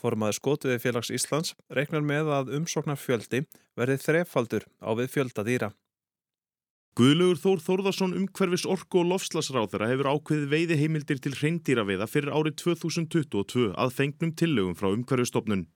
Formaður 0.00 0.38
skotviði 0.38 0.80
félags 0.80 1.12
Íslands 1.12 1.52
reiknar 1.68 2.04
með 2.04 2.32
að 2.32 2.54
umsóknar 2.56 3.00
fjöldi 3.00 3.44
verði 3.76 4.00
þrefaldur 4.00 4.64
á 4.80 4.90
við 4.96 5.12
fjölda 5.12 5.44
dýra. 6.90 6.96
Guðlugur 6.98 7.38
Þór 7.38 7.60
Þórðarsson 7.64 8.14
umhverfis 8.16 8.66
orku 8.66 9.00
og 9.00 9.06
lofslagsráðara 9.10 9.88
hefur 9.90 10.10
ákveði 10.10 10.48
veiði 10.50 10.76
heimildir 10.80 11.20
til 11.20 11.32
reyndýraveiða 11.32 12.06
fyrir 12.06 12.32
árið 12.34 12.56
2022 12.64 13.74
að 13.76 13.94
fengnum 13.94 14.32
tillögum 14.34 14.74
frá 14.74 14.90
umhverfistofnun. 14.90 15.66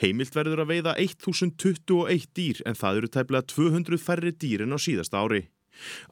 Heimilt 0.00 0.34
verður 0.34 0.64
að 0.64 0.70
veiða 0.72 0.94
1021 0.98 2.28
dýr 2.34 2.62
en 2.66 2.74
það 2.74 2.96
eru 2.96 3.08
tæplega 3.08 3.48
200 3.48 3.98
færri 3.98 4.32
dýr 4.32 4.62
en 4.62 4.74
á 4.74 4.78
síðasta 4.78 5.22
ári. 5.22 5.48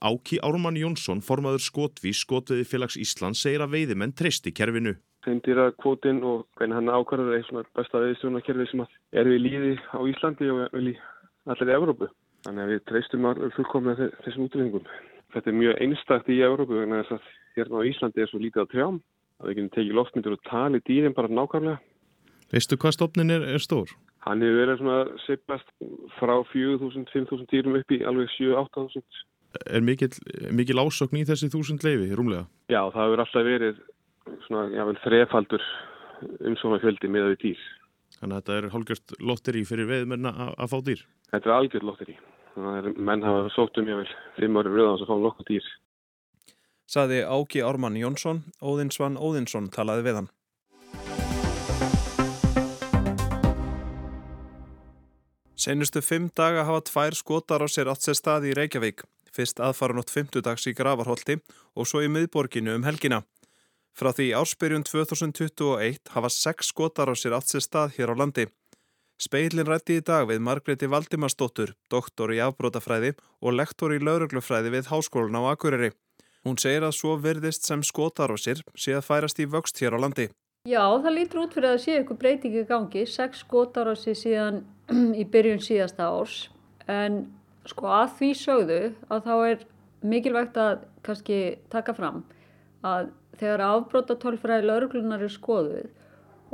Áki 0.00 0.38
Ármann 0.40 0.78
Jónsson, 0.80 1.20
formaður 1.20 1.60
skotvís 1.60 2.22
skotviði 2.24 2.64
félags 2.64 2.96
Íslands, 2.96 3.42
segir 3.42 3.60
að 3.60 3.76
veiðimenn 3.76 4.16
treysti 4.16 4.52
kerfinu 4.56 4.96
þeimdýra 5.24 5.70
kvótin 5.80 6.22
og 6.24 6.46
hvernig 6.56 6.78
hann 6.78 6.92
ákvarður 6.92 7.36
er 7.36 7.68
besta 7.76 8.00
viðstjónakerfi 8.00 8.66
sem 8.70 8.84
er 9.12 9.28
við 9.28 9.42
líði 9.44 9.74
á 9.92 10.00
Íslandi 10.08 10.48
og 10.52 10.62
vel 10.72 10.92
í 10.92 10.96
allir 11.50 11.74
Evrópu. 11.76 12.08
Þannig 12.46 12.64
að 12.64 12.72
við 12.72 12.82
treystum 12.88 13.26
fullkomlega 13.56 14.10
þessum 14.24 14.46
útlýningum. 14.46 14.90
Þetta 15.34 15.50
er 15.50 15.58
mjög 15.60 15.80
einstakt 15.84 16.30
í 16.32 16.40
Evrópu 16.42 16.78
þannig 16.80 17.12
að 17.14 17.26
hérna 17.56 17.82
á 17.82 17.88
Íslandi 17.90 18.22
er 18.22 18.30
svo 18.30 18.40
lítið 18.40 18.64
á 18.64 18.70
trjám 18.72 19.00
að 19.40 19.48
við 19.48 19.58
getum 19.58 19.72
tekið 19.76 19.98
loftmyndir 19.98 20.36
og 20.36 20.44
tali 20.48 20.80
dýrin 20.88 21.16
bara 21.16 21.30
nákvæmlega. 21.30 21.80
Veistu 22.50 22.78
hvað 22.80 22.96
stofnin 22.96 23.34
er, 23.34 23.44
er 23.46 23.62
stór? 23.62 23.92
Hann 24.26 24.42
hefur 24.44 24.58
verið 24.60 24.80
svona 24.80 24.98
seiflast 25.24 25.68
frá 26.18 26.34
4.000-5.000 26.50 27.46
dýrum 27.52 27.78
upp 27.78 27.94
í 27.94 28.00
alveg 28.04 28.32
7.000-8.000. 28.34 29.22
Er 29.70 29.82
mikil, 29.82 30.10
mikil 30.54 30.82
ásokn 30.82 31.20
í 31.20 31.26
þessi 31.26 31.50
þúsund 31.50 31.84
leifi, 31.86 32.10
rúmlega? 32.14 32.46
Já, 32.70 32.82
það 32.92 33.06
hefur 33.06 33.22
alltaf 33.24 33.46
verið 33.46 33.80
svona, 34.46 34.66
jável, 34.74 34.96
þrefaldur 35.04 35.68
umsóna 36.50 36.80
fjöldi 36.82 37.10
með 37.10 37.30
því 37.30 37.38
dýr. 37.44 37.64
Þannig 38.20 38.36
að 38.36 38.40
þetta 38.40 38.56
er 38.56 38.72
hálgjörst 38.74 39.14
lotteri 39.24 39.60
fyrir 39.64 39.88
veðmenn 39.88 40.28
að 40.28 40.66
fá 40.68 40.76
dýr? 40.84 41.04
Þetta 41.32 41.48
er 41.48 41.54
algjörð 41.56 41.86
lotteri. 41.88 42.16
Menn 43.00 43.22
hafa 43.24 43.46
sótt 43.54 43.78
um 43.80 43.88
jável 43.88 44.10
fimm 44.36 44.58
ári 44.60 44.74
röðans 44.74 45.04
að 45.06 45.08
fá 45.08 45.16
nokkuð 45.22 45.48
dýr. 45.48 45.70
Saði 46.90 47.22
Áki 47.22 47.62
Ármann 47.64 47.96
Jónsson, 47.96 48.42
Óðinsvann 48.60 49.16
Óðinsson 49.16 49.70
talaði 49.72 50.04
við 50.08 50.20
hann. 50.20 50.30
Senustu 55.60 56.00
fimm 56.04 56.28
daga 56.36 56.66
hafa 56.68 56.84
tvær 56.88 57.16
skotar 57.16 57.64
á 57.64 57.68
sér 57.68 57.88
átt 57.92 58.04
sér 58.04 58.16
staði 58.16 58.52
í 58.52 58.56
Reykjavík. 58.56 59.04
Fyrst 59.32 59.60
aðfara 59.62 59.96
nótt 59.96 60.12
fymtudags 60.12 60.66
í 60.68 60.72
Gravarholti 60.76 61.38
og 61.76 61.88
svo 61.88 62.00
í 62.04 62.08
miðborginu 62.12 62.74
um 62.76 62.84
helgina. 62.88 63.22
Frá 63.96 64.12
því 64.16 64.30
ársbyrjun 64.38 64.84
2021 64.86 66.12
hafa 66.14 66.30
sex 66.32 66.70
skotar 66.70 67.10
á 67.10 67.14
sér 67.18 67.36
átt 67.36 67.50
sér 67.50 67.64
stað 67.64 67.96
hér 67.98 68.12
á 68.12 68.14
landi. 68.16 68.46
Speilin 69.20 69.68
rætti 69.68 69.98
í 70.00 70.04
dag 70.04 70.24
við 70.30 70.40
Margreti 70.40 70.88
Valdimarsdóttur, 70.88 71.74
doktor 71.92 72.32
í 72.32 72.38
afbrótafræði 72.40 73.12
og 73.44 73.56
lektor 73.58 73.92
í 73.92 73.98
lauruglufræði 74.00 74.72
við 74.72 74.88
Háskólan 74.88 75.36
á 75.36 75.52
Akureyri. 75.52 75.90
Hún 76.48 76.56
segir 76.56 76.86
að 76.86 76.96
svo 76.96 77.18
verðist 77.20 77.68
sem 77.68 77.82
skotar 77.84 78.32
á 78.32 78.36
sér 78.40 78.62
sé 78.72 78.96
að 78.96 79.04
færast 79.04 79.42
í 79.42 79.44
vöxt 79.44 79.82
hér 79.82 79.96
á 79.96 79.98
landi. 80.00 80.30
Já, 80.68 80.80
það 81.02 81.14
lítur 81.16 81.42
út 81.42 81.54
fyrir 81.56 81.74
að 81.74 81.82
sé 81.84 81.98
ykkur 82.00 82.16
breytingi 82.20 82.64
gangi, 82.68 83.04
sex 83.08 83.44
skotar 83.44 83.92
á 83.92 83.94
sér 83.96 84.16
síðan 84.16 84.62
í 85.20 85.24
byrjun 85.28 85.60
síðasta 85.60 86.08
árs 86.08 86.48
en 86.88 87.26
sko 87.68 87.92
að 87.92 88.16
því 88.18 88.30
sögðu 88.40 88.82
að 89.12 89.28
þá 89.28 89.34
er 89.52 89.64
mikilvægt 90.00 90.56
að 90.60 90.84
kannski 91.04 91.40
taka 91.72 91.92
fram 91.96 92.22
að 92.86 93.10
þegar 93.40 93.64
afbróta 93.66 94.16
tölfræði 94.20 94.68
lauruglunar 94.68 95.24
er 95.24 95.32
skoðuð 95.32 95.88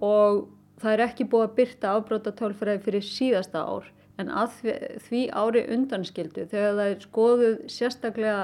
og 0.06 0.46
það 0.82 0.92
er 0.92 1.04
ekki 1.06 1.28
búið 1.32 1.46
að 1.46 1.56
byrta 1.60 1.92
afbróta 1.96 2.32
tölfræði 2.36 2.84
fyrir 2.86 3.06
síðasta 3.06 3.64
ár 3.64 3.90
en 4.20 4.30
að 4.32 4.60
því 5.06 5.22
ári 5.32 5.66
undanskildu 5.76 6.46
þegar 6.50 6.78
það 6.78 6.92
er 6.92 7.04
skoðuð 7.04 7.56
sérstaklega 7.72 8.40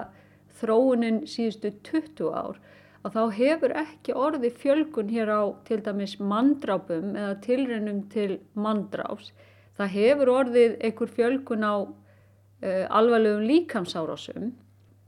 þróunin 0.60 1.22
síðustu 1.28 1.72
20 1.88 2.32
ár 2.32 2.60
að 3.02 3.16
þá 3.16 3.22
hefur 3.36 3.74
ekki 3.82 4.14
orði 4.14 4.50
fjölgun 4.62 5.10
hér 5.10 5.32
á 5.32 5.42
til 5.66 5.80
dæmis 5.82 6.18
mandrápum 6.20 7.16
eða 7.16 7.38
tilrennum 7.42 8.04
til 8.12 8.38
mandráps. 8.54 9.32
Það 9.78 9.94
hefur 9.96 10.32
orðið 10.36 10.76
einhver 10.84 11.10
fjölgun 11.16 11.66
á 11.66 11.74
uh, 11.82 12.84
alvarlegum 12.94 13.48
líkamsárásum. 13.48 14.52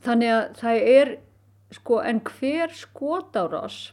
Þannig 0.05 0.33
að 0.35 0.43
það 0.59 0.89
er, 0.95 1.13
sko, 1.75 2.01
en 2.01 2.23
hver 2.25 2.73
skotárás 2.75 3.93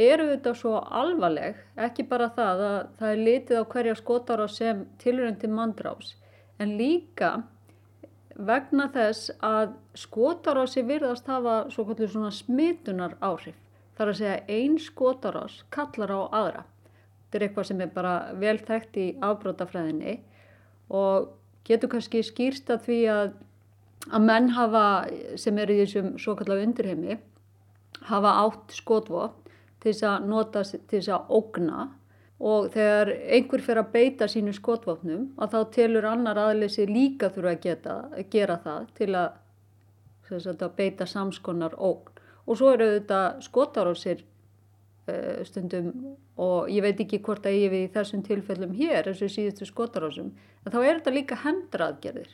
eru 0.00 0.26
þetta 0.32 0.54
svo 0.58 0.78
alvarleg, 0.82 1.58
ekki 1.78 2.06
bara 2.10 2.32
það 2.34 2.62
að 2.66 2.78
það 2.98 3.10
er 3.10 3.24
litið 3.28 3.60
á 3.62 3.64
hverja 3.74 3.96
skotárás 4.00 4.56
sem 4.58 4.86
tilröndi 5.02 5.50
mandrás, 5.50 6.14
en 6.58 6.76
líka 6.78 7.36
vegna 8.34 8.88
þess 8.90 9.30
að 9.44 9.74
skotarási 9.98 10.82
virðast 10.86 11.28
hafa 11.30 11.64
svona 11.70 12.32
smitunar 12.34 13.16
áhrif. 13.22 13.56
Það 13.94 14.04
er 14.04 14.10
að 14.10 14.18
segja 14.18 14.38
ein 14.50 14.78
skotarás 14.82 15.60
kallar 15.70 16.10
á 16.10 16.20
aðra. 16.34 16.64
Þetta 17.30 17.38
er 17.38 17.46
eitthvað 17.46 17.68
sem 17.68 17.80
er 17.80 17.92
bara 17.94 18.14
vel 18.34 18.58
þekkt 18.58 18.96
í 18.98 19.06
afbrótafræðinni 19.22 20.16
og 20.90 21.30
getur 21.66 21.92
kannski 21.92 22.24
skýrst 22.26 22.70
að 22.74 22.88
því 22.88 22.98
að, 23.14 23.30
að 24.10 24.24
menn 24.26 24.50
hafa, 24.56 24.84
sem 25.40 25.58
er 25.58 25.72
í 25.72 25.80
þessum 25.82 26.14
svo 26.20 26.34
kallar 26.38 26.62
undirheimi, 26.64 27.18
hafa 28.10 28.32
átt 28.44 28.74
skotvopn 28.76 29.52
til 29.80 29.92
þess 29.92 30.08
að 30.08 30.26
nota 30.28 30.64
til 30.64 30.98
þess 30.98 31.12
að 31.12 31.36
ógna. 31.38 31.84
Og 32.44 32.66
þegar 32.74 33.12
einhver 33.36 33.62
fyrir 33.62 33.80
að 33.84 33.92
beita 33.94 34.26
sínu 34.28 34.52
skotvopnum 34.52 35.28
að 35.40 35.54
þá 35.54 35.70
telur 35.76 36.08
annar 36.08 36.40
aðleysi 36.40 36.84
líka 36.88 37.30
þurfa 37.32 37.52
að, 37.54 37.60
geta, 37.62 37.94
gera 38.32 38.58
það 38.64 38.88
til 38.98 39.10
að, 39.20 39.38
að 40.52 40.70
beita 40.76 41.06
samskonar 41.08 41.76
ógn. 41.78 42.10
Og 42.44 42.58
svo 42.60 42.74
eru 42.74 42.90
þetta 42.98 43.20
skotar 43.44 43.88
á 43.88 43.94
sér 43.96 44.24
uh, 45.08 45.44
stundum 45.46 46.16
og 46.40 46.70
ég 46.72 46.84
veit 46.84 47.00
ekki 47.00 47.22
hvort 47.24 47.46
að 47.46 47.58
ég 47.60 47.72
við 47.72 47.86
í 47.86 47.92
þessum 47.94 48.24
tilfellum 48.26 48.74
hér 48.76 49.08
eins 49.10 49.22
og 49.22 49.32
síðustu 49.32 49.68
skotarásum 49.68 50.32
en 50.34 50.72
þá 50.74 50.78
er 50.82 50.98
þetta 50.98 51.14
líka 51.14 51.38
hendraðgerðir 51.44 52.32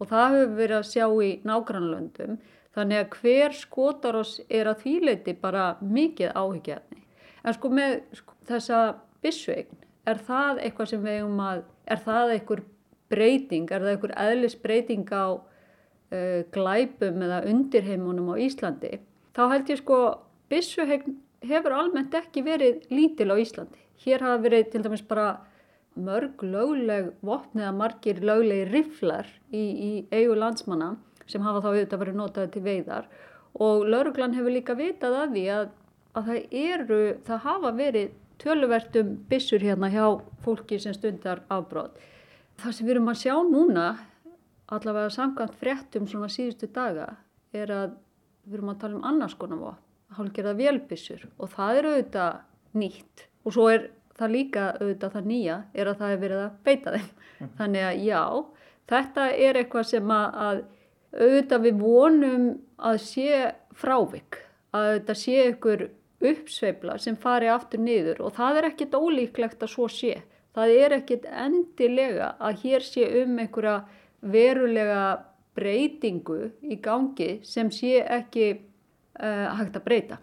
og 0.00 0.10
það 0.10 0.36
hefur 0.36 0.58
verið 0.58 0.76
að 0.78 0.90
sjá 0.90 1.06
í 1.24 1.30
nágrannlöndum 1.46 2.36
þannig 2.74 3.00
að 3.00 3.16
hver 3.20 3.56
skotarás 3.56 4.36
er 4.48 4.68
að 4.70 4.82
þýleiti 4.82 5.36
bara 5.40 5.64
mikið 5.80 6.34
áhyggjarni. 6.34 7.02
En 7.44 7.54
sko 7.54 7.70
með 7.70 7.96
sko, 8.18 8.36
þessa 8.48 8.80
bissuegn, 9.24 9.82
er 10.08 10.20
það 10.26 10.62
eitthvað 10.64 10.90
sem 10.90 11.04
við 11.04 11.18
hefum 11.20 11.42
að, 11.44 11.64
er 11.86 12.00
það 12.04 12.32
eitthvað 12.34 12.64
breyting, 13.12 13.70
er 13.70 13.84
það 13.84 13.92
eitthvað 13.92 14.16
eðlisbreyting 14.24 15.12
á 15.14 15.26
uh, 15.34 16.40
glæpum 16.54 17.24
eða 17.26 17.42
undirheimunum 17.52 18.32
á 18.34 18.36
Íslandi, 18.42 18.98
þá 19.36 19.42
held 19.52 19.70
ég 19.70 19.80
sko 19.80 20.00
bissuegn 20.52 21.18
hefur 21.44 21.76
almennt 21.76 22.14
ekki 22.16 22.44
verið 22.44 22.84
lítil 22.92 23.30
á 23.32 23.36
Íslandi. 23.40 23.80
Hér 24.04 24.24
hafa 24.24 24.42
verið 24.42 24.72
til 24.72 24.82
dæmis 24.84 25.04
bara 25.06 25.28
mörg 25.94 26.42
lögleg 26.42 27.12
vopn 27.24 27.62
eða 27.62 27.74
margir 27.76 28.20
löglegi 28.24 28.66
riflar 28.70 29.28
í, 29.50 29.62
í 29.62 29.92
eigu 30.10 30.34
landsmanna 30.38 30.94
sem 31.30 31.44
hafa 31.44 31.62
þá 31.64 31.70
auðvitað 31.70 32.02
verið 32.02 32.18
notaði 32.20 32.52
til 32.54 32.64
veiðar. 32.64 33.08
Og 33.64 33.84
lauruglan 33.86 34.34
hefur 34.34 34.54
líka 34.54 34.74
vitað 34.78 35.16
að 35.20 35.36
því 35.36 35.44
að, 35.54 35.68
að 36.18 36.30
það 36.30 36.56
eru, 36.64 37.00
það 37.28 37.44
hafa 37.46 37.72
verið 37.78 38.16
töluvertum 38.42 39.12
bissur 39.30 39.62
hérna 39.62 39.90
hjá 39.92 40.06
fólki 40.44 40.80
sem 40.82 40.94
stundar 40.96 41.44
afbróð. 41.52 41.94
Það 42.60 42.76
sem 42.76 42.86
við 42.86 42.96
erum 42.96 43.12
að 43.12 43.20
sjá 43.22 43.34
núna, 43.46 43.86
allavega 44.74 45.12
samkvæmt 45.14 45.58
fréttum 45.60 46.08
svona 46.10 46.30
síðustu 46.32 46.68
daga, 46.74 47.14
er 47.54 47.70
að 47.70 47.94
við 48.44 48.58
erum 48.58 48.72
að 48.74 48.80
tala 48.82 48.98
um 48.98 49.06
annars 49.08 49.36
konar 49.38 49.60
vopn, 49.60 49.82
hálfgerða 50.18 50.56
vélbissur 50.58 51.24
og 51.38 51.50
það 51.54 51.78
eru 51.80 51.92
auðvitað 51.94 52.42
nýtt. 52.78 53.28
Og 53.44 53.54
svo 53.56 53.68
er 53.70 53.88
það 54.18 54.34
líka 54.34 54.68
auðvitað 54.78 55.16
það 55.16 55.28
nýja 55.30 55.56
er 55.74 55.90
að 55.90 55.98
það 56.02 56.14
er 56.14 56.22
verið 56.22 56.42
að 56.44 56.56
beita 56.68 56.94
þeim. 56.94 57.10
Mm. 57.34 57.50
Þannig 57.58 57.86
að 57.88 58.04
já, 58.04 58.22
þetta 58.92 59.26
er 59.48 59.58
eitthvað 59.60 59.90
sem 59.90 60.14
að, 60.14 60.38
að 60.46 60.62
auðvitað 61.14 61.66
við 61.66 61.82
vonum 61.82 62.46
að 62.90 63.00
sé 63.04 63.42
frávik, 63.74 64.40
að 64.74 64.90
þetta 64.92 65.18
sé 65.18 65.36
ykkur 65.50 65.86
uppsveifla 66.24 66.96
sem 67.02 67.18
fari 67.20 67.50
aftur 67.52 67.82
niður 67.82 68.22
og 68.24 68.36
það 68.38 68.60
er 68.60 68.68
ekkit 68.70 68.96
ólíklegt 68.96 69.62
að 69.64 69.74
svo 69.74 69.88
sé. 69.92 70.22
Það 70.54 70.72
er 70.78 70.94
ekkit 71.00 71.24
endilega 71.26 72.34
að 72.38 72.60
hér 72.62 72.84
sé 72.86 73.06
um 73.24 73.38
einhverja 73.42 73.80
verulega 74.22 75.02
breytingu 75.54 76.38
í 76.62 76.78
gangi 76.82 77.40
sem 77.46 77.70
sé 77.74 77.98
ekki 78.02 78.46
uh, 78.54 79.50
hægt 79.58 79.78
að 79.78 79.86
breyta. 79.86 80.20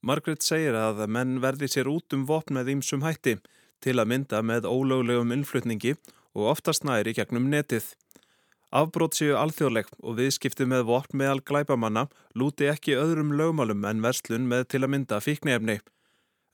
Margret 0.00 0.44
segir 0.46 0.76
að 0.78 1.00
menn 1.10 1.40
verði 1.42 1.66
sér 1.72 1.88
út 1.90 2.14
um 2.14 2.22
vopn 2.28 2.54
með 2.54 2.76
ímsum 2.76 3.02
hætti 3.02 3.38
til 3.82 3.96
að 3.98 4.10
mynda 4.12 4.42
með 4.46 4.68
ólöglegum 4.70 5.32
innflutningi 5.34 5.96
og 6.38 6.52
oftast 6.54 6.86
næri 6.86 7.14
gegnum 7.16 7.48
netið. 7.50 7.96
Afbrót 8.70 9.16
séu 9.18 9.34
alþjóðleg 9.40 9.88
og 9.98 10.18
viðskipti 10.20 10.68
með 10.70 10.84
vopn 10.90 11.18
meðal 11.18 11.40
glæbamanna 11.50 12.06
lúti 12.38 12.68
ekki 12.70 12.94
öðrum 13.00 13.32
lögmálum 13.38 13.86
en 13.90 14.04
verslun 14.04 14.46
með 14.46 14.68
til 14.74 14.82
að 14.84 14.92
mynda 14.94 15.18
fíknefni. 15.24 15.78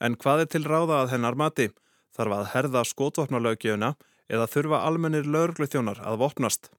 En 0.01 0.17
hvað 0.17 0.45
er 0.45 0.51
til 0.55 0.65
ráða 0.65 1.03
að 1.03 1.13
hennar 1.17 1.37
mati? 1.37 1.69
Þarf 2.17 2.37
að 2.39 2.51
herða 2.55 2.85
skotvopnalaugjöfuna 2.89 3.93
eða 4.31 4.49
þurfa 4.55 4.81
almennir 4.89 5.29
lögluþjónar 5.29 6.01
að 6.01 6.21
vopnast? 6.23 6.71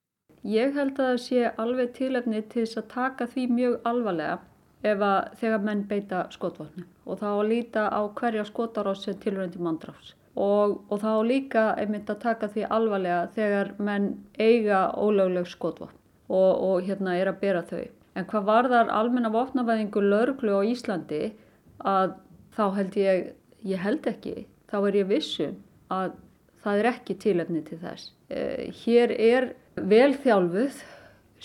Ég 0.46 0.74
held 0.74 0.98
að 0.98 1.12
það 1.12 1.22
sé 1.28 1.46
alveg 1.62 1.94
tilefni 1.94 2.42
til 2.42 2.64
þess 2.64 2.82
að 2.82 2.92
taka 2.96 3.30
því 3.30 3.48
mjög 3.54 3.80
alvarlega 3.92 4.40
ef 4.86 5.02
að 5.02 5.32
þegar 5.42 5.66
menn 5.66 5.88
beita 5.90 6.26
skotvotni 6.34 6.86
og 7.06 7.20
þá 7.22 7.30
líta 7.50 7.88
á 7.90 8.02
hverja 8.18 8.46
skotarás 8.48 9.04
sem 9.06 9.18
tilröndi 9.22 9.62
mandráfs 9.62 10.14
og, 10.36 10.82
og 10.92 11.00
þá 11.02 11.12
líka 11.26 11.66
einmitt 11.80 12.10
að 12.12 12.24
taka 12.26 12.50
því 12.52 12.66
alvarlega 12.78 13.28
þegar 13.36 13.72
menn 13.80 14.10
eiga 14.38 14.90
ólögleg 15.00 15.48
skotvotn 15.50 15.96
og, 16.28 16.52
og 16.68 16.84
hérna 16.88 17.16
er 17.20 17.30
að 17.32 17.42
bera 17.42 17.64
þau. 17.66 17.86
En 18.16 18.28
hvað 18.30 18.48
varðar 18.48 18.92
almenna 18.94 19.32
vopnavæðingu 19.32 20.04
lörglu 20.04 20.60
á 20.60 20.62
Íslandi 20.66 21.24
að 21.84 22.16
þá 22.56 22.66
held 22.78 22.98
ég, 23.00 23.32
ég 23.68 23.82
held 23.84 24.08
ekki, 24.10 24.46
þá 24.72 24.78
er 24.82 25.00
ég 25.02 25.10
vissum 25.10 25.58
að 25.94 26.16
það 26.64 26.82
er 26.82 26.92
ekki 26.94 27.18
tilefni 27.22 27.62
til 27.68 27.80
þess. 27.84 28.12
Eh, 28.32 28.72
hér 28.84 29.14
er 29.14 29.50
velþjálfuð 29.76 30.80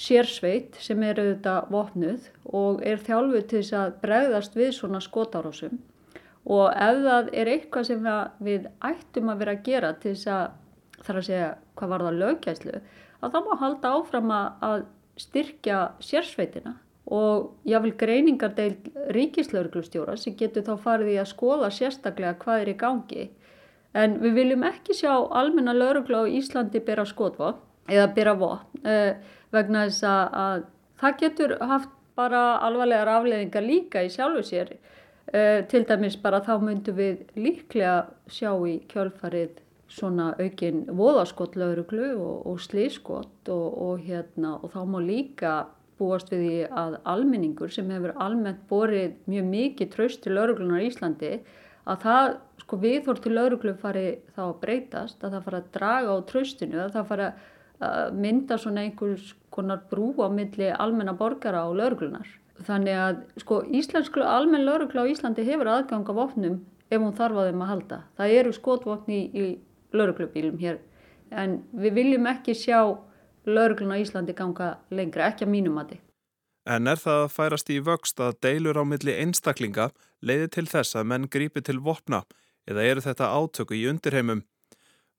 sérsveit 0.01 0.79
sem 0.81 1.03
er 1.05 1.19
auðvitað 1.21 1.71
vopnuð 1.75 2.29
og 2.57 2.81
er 2.87 3.03
þjálfuð 3.05 3.47
til 3.51 3.61
þess 3.61 3.77
að 3.77 3.97
bregðast 4.05 4.57
við 4.57 4.71
svona 4.79 5.01
skotárásum 5.05 5.81
og 6.49 6.71
ef 6.73 7.03
það 7.05 7.31
er 7.37 7.51
eitthvað 7.53 7.89
sem 7.91 8.07
við 8.41 8.69
ættum 8.87 9.29
að 9.29 9.43
vera 9.43 9.57
að 9.57 9.65
gera 9.67 9.93
til 10.01 10.15
þess 10.15 10.31
að 10.33 10.47
þar 11.05 11.21
að 11.21 11.27
segja 11.27 11.51
hvað 11.77 11.93
var 11.93 12.05
það 12.07 12.21
löggæslu, 12.21 12.79
að 13.21 13.35
það 13.35 13.47
má 13.47 13.53
halda 13.61 13.93
áfram 13.97 14.33
að 14.37 14.87
styrkja 15.21 15.81
sérsveitina 16.05 16.75
og 17.11 17.51
jáfnvel 17.69 17.97
greiningardeil 18.01 18.75
ríkislauglustjóra 19.17 20.17
sem 20.21 20.37
getur 20.39 20.65
þá 20.67 20.75
farið 20.85 21.15
í 21.15 21.19
að 21.21 21.31
skoða 21.33 21.71
sérstaklega 21.75 22.39
hvað 22.43 22.65
er 22.65 22.71
í 22.71 22.77
gangi. 22.79 23.25
En 23.97 24.21
við 24.23 24.37
viljum 24.37 24.67
ekki 24.69 24.95
sjá 24.95 25.11
almenna 25.11 25.75
laurugla 25.75 26.23
á 26.23 26.31
Íslandi 26.31 26.83
byrja 26.87 27.09
skotva 27.11 27.57
eða 27.91 28.11
byrja 28.17 28.37
vopn 28.41 28.87
eh, 28.87 29.17
vegna 29.55 29.87
þess 29.89 30.07
að 30.07 30.69
það 31.01 31.19
getur 31.25 31.57
haft 31.73 31.97
bara 32.19 32.43
alvarlegar 32.67 33.11
afleðingar 33.17 33.65
líka 33.65 34.05
í 34.05 34.11
sjálfu 34.13 34.45
sér. 34.47 34.75
Eh, 35.31 35.63
til 35.71 35.85
dæmis 35.87 36.17
bara 36.19 36.43
þá 36.43 36.57
myndum 36.59 36.97
við 36.99 37.21
líklega 37.39 38.11
sjá 38.27 38.51
í 38.67 38.81
kjölfarið 38.91 39.61
svona 39.91 40.33
aukin 40.39 40.85
voðaskottlauruglu 40.99 42.15
og, 42.17 42.47
og 42.51 42.59
slískott 42.63 43.51
og, 43.51 43.69
og, 43.87 44.03
hérna, 44.07 44.57
og 44.59 44.75
þá 44.75 44.81
má 44.91 44.99
líka 45.03 45.55
búast 46.01 46.31
við 46.33 46.45
því 46.47 46.59
að 46.83 46.99
almenningur 47.13 47.73
sem 47.75 47.91
hefur 47.93 48.15
almennt 48.19 48.63
borið 48.71 49.19
mjög 49.31 49.49
mikið 49.51 49.91
tröst 49.95 50.23
til 50.25 50.35
lauruglunar 50.35 50.83
í 50.83 50.91
Íslandi 50.91 51.33
að 51.91 52.05
það 52.05 52.29
sko 52.65 52.79
viðhór 52.85 53.23
til 53.23 53.35
lauruglu 53.37 53.75
fari 53.79 54.07
þá 54.35 54.43
að 54.47 54.59
breytast, 54.65 55.23
að 55.23 55.37
það 55.37 55.47
fara 55.47 55.61
að 55.61 55.71
draga 55.77 56.15
á 56.15 56.19
tröstinu, 56.31 56.83
að 56.85 56.95
það 56.97 57.09
fara 57.11 57.31
að 57.31 57.49
mynda 58.13 58.59
svona 58.61 58.85
einhvers 58.85 59.35
konar 59.51 59.83
brú 59.91 60.13
á 60.21 60.29
milli 60.33 60.69
almenna 60.71 61.15
borgara 61.17 61.65
og 61.69 61.79
lauruglunar. 61.81 62.29
Þannig 62.61 62.99
að 63.01 63.23
sko 63.41 63.63
íslensku 63.73 64.21
almenn 64.21 64.67
laurugla 64.67 65.07
á 65.07 65.11
Íslandi 65.11 65.47
hefur 65.47 65.71
aðgang 65.73 66.05
af 66.05 66.19
vopnum 66.19 66.61
ef 66.91 67.01
hún 67.01 67.17
þarf 67.17 67.41
á 67.41 67.43
þeim 67.49 67.65
að 67.65 67.71
halda. 67.73 67.99
Það 68.19 68.35
eru 68.41 68.53
skotvopni 68.53 69.17
í, 69.17 69.25
í 69.33 69.97
lauruglubílum 69.97 70.61
hér 70.61 70.79
en 71.31 71.61
við 71.73 71.97
viljum 71.97 72.29
ekki 72.29 72.55
sjá 72.59 72.83
lauruglun 73.49 73.95
á 73.97 74.03
Íslandi 74.03 74.37
ganga 74.37 74.75
lengra, 74.91 75.31
ekki 75.31 75.47
að 75.47 75.55
mínum 75.55 75.79
mati. 75.79 76.01
En 76.69 76.87
er 76.91 77.01
það 77.01 77.25
að 77.25 77.33
færast 77.33 77.73
í 77.73 77.79
vöxt 77.81 78.21
að 78.21 78.37
deilur 78.45 78.77
á 78.77 78.85
milli 78.85 79.17
einstaklinga 79.17 79.89
leiði 80.21 80.51
til 80.57 80.67
þess 80.69 80.99
að 80.99 81.09
menn 81.13 81.29
grípi 81.33 81.63
til 81.65 81.81
vopna 81.81 82.25
eða 82.69 82.85
eru 82.85 83.05
þetta 83.05 83.31
átöku 83.33 83.79
í 83.79 83.87
undirheimum? 83.89 84.45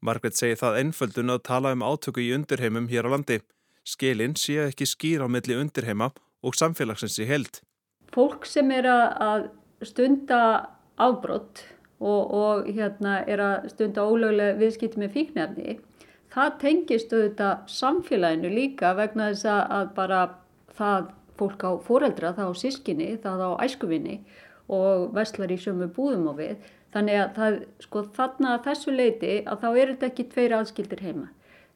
Margret 0.02 0.38
segi 0.38 0.58
það 0.60 0.80
einföldun 0.82 1.34
að 1.36 1.44
tala 1.50 1.74
um 1.76 1.86
átöku 1.86 2.24
í 2.24 2.32
undirheimum 2.36 2.90
hér 2.92 3.10
á 3.10 3.14
landi. 3.14 3.42
Skilin 3.86 4.34
sé 4.38 4.58
ekki 4.68 4.88
skýr 4.90 5.26
á 5.26 5.28
milli 5.30 5.58
undirheima 5.58 6.12
og 6.42 6.58
samfélagsins 6.58 7.20
í 7.22 7.30
held. 7.30 7.62
Fólk 8.14 8.46
sem 8.50 8.72
er 8.74 8.90
að 8.90 9.52
stunda 9.86 10.42
ábrott 11.02 11.64
og, 12.02 12.34
og 12.34 12.68
hérna, 12.70 13.22
er 13.30 13.42
að 13.42 13.72
stunda 13.76 14.06
ólöglega 14.06 14.58
viðskipti 14.60 15.02
með 15.02 15.16
fíknefni 15.16 15.80
það 16.32 16.52
tengist 16.62 17.14
auðvitað 17.14 17.72
samfélaginu 17.72 18.52
líka 18.54 18.94
vegna 18.98 19.32
þess 19.32 19.48
að 19.52 19.90
bara 19.98 20.22
það 20.78 21.10
fólk 21.40 21.66
á 21.66 21.72
foreldra, 21.84 22.34
það 22.38 22.52
á 22.52 22.54
sískinni, 22.62 23.10
það 23.24 23.44
á 23.44 23.50
æskuvinni 23.66 24.20
og 24.72 25.10
vestlar 25.16 25.52
í 25.52 25.60
sömu 25.60 25.90
búðum 25.92 26.30
á 26.32 26.34
við. 26.38 26.70
Þannig 26.92 27.20
að 27.22 27.30
það, 27.38 27.58
sko, 27.86 28.04
þarna 28.18 28.54
að 28.56 28.66
þessu 28.68 28.96
leiti 28.96 29.36
að 29.48 29.64
þá 29.64 29.68
eru 29.70 29.94
þetta 29.94 30.10
ekki 30.12 30.28
tveir 30.34 30.56
aðskildir 30.58 31.04
heima. 31.06 31.28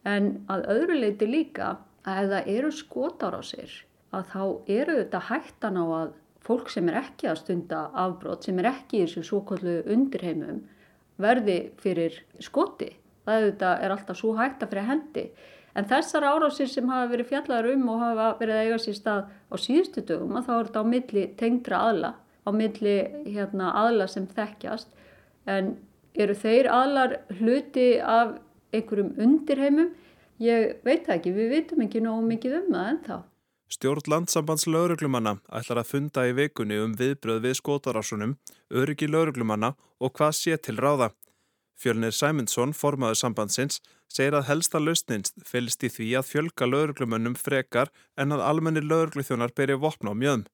En 0.06 0.32
að 0.52 0.68
öðru 0.76 1.00
leiti 1.00 1.30
líka 1.30 1.70
að 2.06 2.22
ef 2.24 2.32
það 2.34 2.52
eru 2.58 2.72
skotar 2.76 3.38
á 3.40 3.42
sér 3.46 3.78
að 4.16 4.28
þá 4.34 4.44
eru 4.80 4.98
þetta 5.00 5.24
hættan 5.30 5.80
á 5.82 5.86
að 5.86 6.12
fólk 6.46 6.70
sem 6.70 6.92
er 6.92 7.00
ekki 7.00 7.32
að 7.32 7.40
stunda 7.42 7.88
afbrót, 7.98 8.46
sem 8.46 8.60
er 8.62 8.70
ekki 8.70 9.00
í 9.00 9.08
þessu 9.08 9.24
svokallu 9.32 9.80
undirheimum 9.96 10.62
verði 11.22 11.58
fyrir 11.82 12.20
skoti 12.44 12.92
það 13.26 13.42
auðvitað 13.42 13.84
er 13.84 13.96
alltaf 13.96 14.20
svo 14.20 14.34
hægt 14.38 14.64
að 14.64 14.74
fyrir 14.74 14.90
hendi. 14.90 15.26
En 15.76 15.88
þessar 15.90 16.24
árásir 16.30 16.70
sem 16.72 16.88
hafa 16.88 17.10
verið 17.12 17.32
fjallar 17.32 17.68
um 17.74 17.90
og 17.92 18.04
hafa 18.04 18.28
verið 18.40 18.56
að 18.56 18.68
eiga 18.68 18.78
sér 18.80 18.98
stað 19.00 19.24
á 19.52 19.56
síðustu 19.60 20.04
dögum 20.08 20.38
að 20.40 20.46
þá 20.48 20.54
er 20.56 20.70
þetta 20.70 20.84
á 20.86 20.92
milli 20.92 21.24
tengdra 21.42 21.82
aðla, 21.90 22.12
á 22.16 22.50
milli 22.56 22.96
hérna, 23.26 23.72
aðla 23.82 24.08
sem 24.12 24.28
þekkjast. 24.38 24.88
En 25.46 25.76
eru 26.16 26.36
þeir 26.38 26.70
aðlar 26.72 27.20
hluti 27.40 27.88
af 28.02 28.38
einhverjum 28.74 29.14
undirheimum? 29.22 29.94
Ég 30.42 30.82
veit 30.84 31.08
ekki, 31.08 31.32
við 31.32 31.54
veitum 31.54 31.86
ekki 31.86 32.02
nógu 32.04 32.26
mikið 32.28 32.60
um 32.60 32.72
það 32.74 32.90
ennþá. 32.92 33.20
Stjórn 33.72 34.10
landsambands 34.12 34.68
lauruglumanna 34.70 35.40
ætlar 35.58 35.82
að 35.82 35.92
funda 35.92 36.26
í 36.30 36.34
vikunni 36.38 36.78
um 36.84 36.92
viðbröð 37.00 37.40
við 37.48 37.56
skotarásunum, 37.60 38.36
öryggi 38.70 39.08
lauruglumanna 39.10 39.74
og 40.00 40.14
hvað 40.18 40.36
sé 40.38 40.58
til 40.58 40.78
ráða. 40.78 41.10
Fjölnir 41.76 42.14
Sæmundsson, 42.16 42.72
formaður 42.72 43.18
sambandsins, 43.20 43.82
segir 44.08 44.38
að 44.38 44.48
helsta 44.50 44.80
lausnins 44.80 45.34
fylgst 45.44 45.84
í 45.84 45.90
því 45.92 46.12
að 46.20 46.30
fjölga 46.30 46.68
lögurglumönnum 46.70 47.36
frekar 47.36 47.92
en 48.16 48.32
að 48.32 48.46
almenni 48.46 48.84
lögurgluþjónar 48.86 49.56
beri 49.58 49.76
vopna 49.82 50.14
á 50.14 50.16
mjöðum. 50.16 50.46